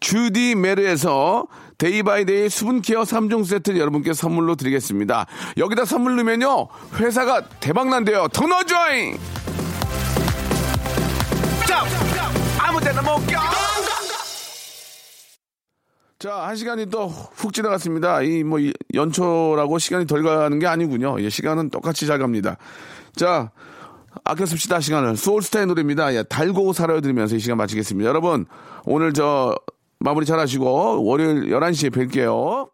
주디 0.00 0.54
메르에서 0.54 1.46
데이바이데이 1.78 2.48
수분케어 2.48 3.02
3종 3.02 3.44
세트를 3.44 3.78
여러분께 3.78 4.12
선물로 4.12 4.54
드리겠습니다. 4.56 5.26
여기다 5.56 5.84
선물 5.84 6.16
넣으면요, 6.16 6.68
회사가 6.96 7.48
대박난대요. 7.60 8.28
더 8.28 8.46
넣어줘잉! 8.46 9.18
자, 11.66 11.84
아무 12.58 12.80
데나 12.80 13.00
못 13.02 13.26
껴! 13.26 13.38
자, 16.18 16.34
한 16.42 16.54
시간이 16.56 16.86
또 16.90 17.06
훅 17.06 17.54
지나갔습니다. 17.54 18.20
이 18.22 18.42
뭐 18.44 18.58
연초라고 18.92 19.78
시간이 19.78 20.06
덜 20.06 20.22
가는 20.22 20.58
게 20.58 20.66
아니군요. 20.66 21.16
예, 21.22 21.30
시간은 21.30 21.70
똑같이 21.70 22.06
잘 22.06 22.18
갑니다. 22.18 22.58
자, 23.16 23.50
아껴 24.24 24.44
씁시다 24.44 24.80
시간을. 24.80 25.16
소울스타의 25.16 25.66
노래입니다. 25.66 26.14
예, 26.14 26.22
달고 26.24 26.74
살아요 26.74 27.00
들으면서 27.00 27.36
이 27.36 27.38
시간 27.38 27.56
마치겠습니다. 27.56 28.06
여러분, 28.06 28.44
오늘 28.84 29.14
저 29.14 29.54
마무리 30.02 30.24
잘 30.24 30.38
하시고 30.38 31.04
월요일 31.04 31.50
11시에 31.50 31.90
뵐게요. 31.90 32.70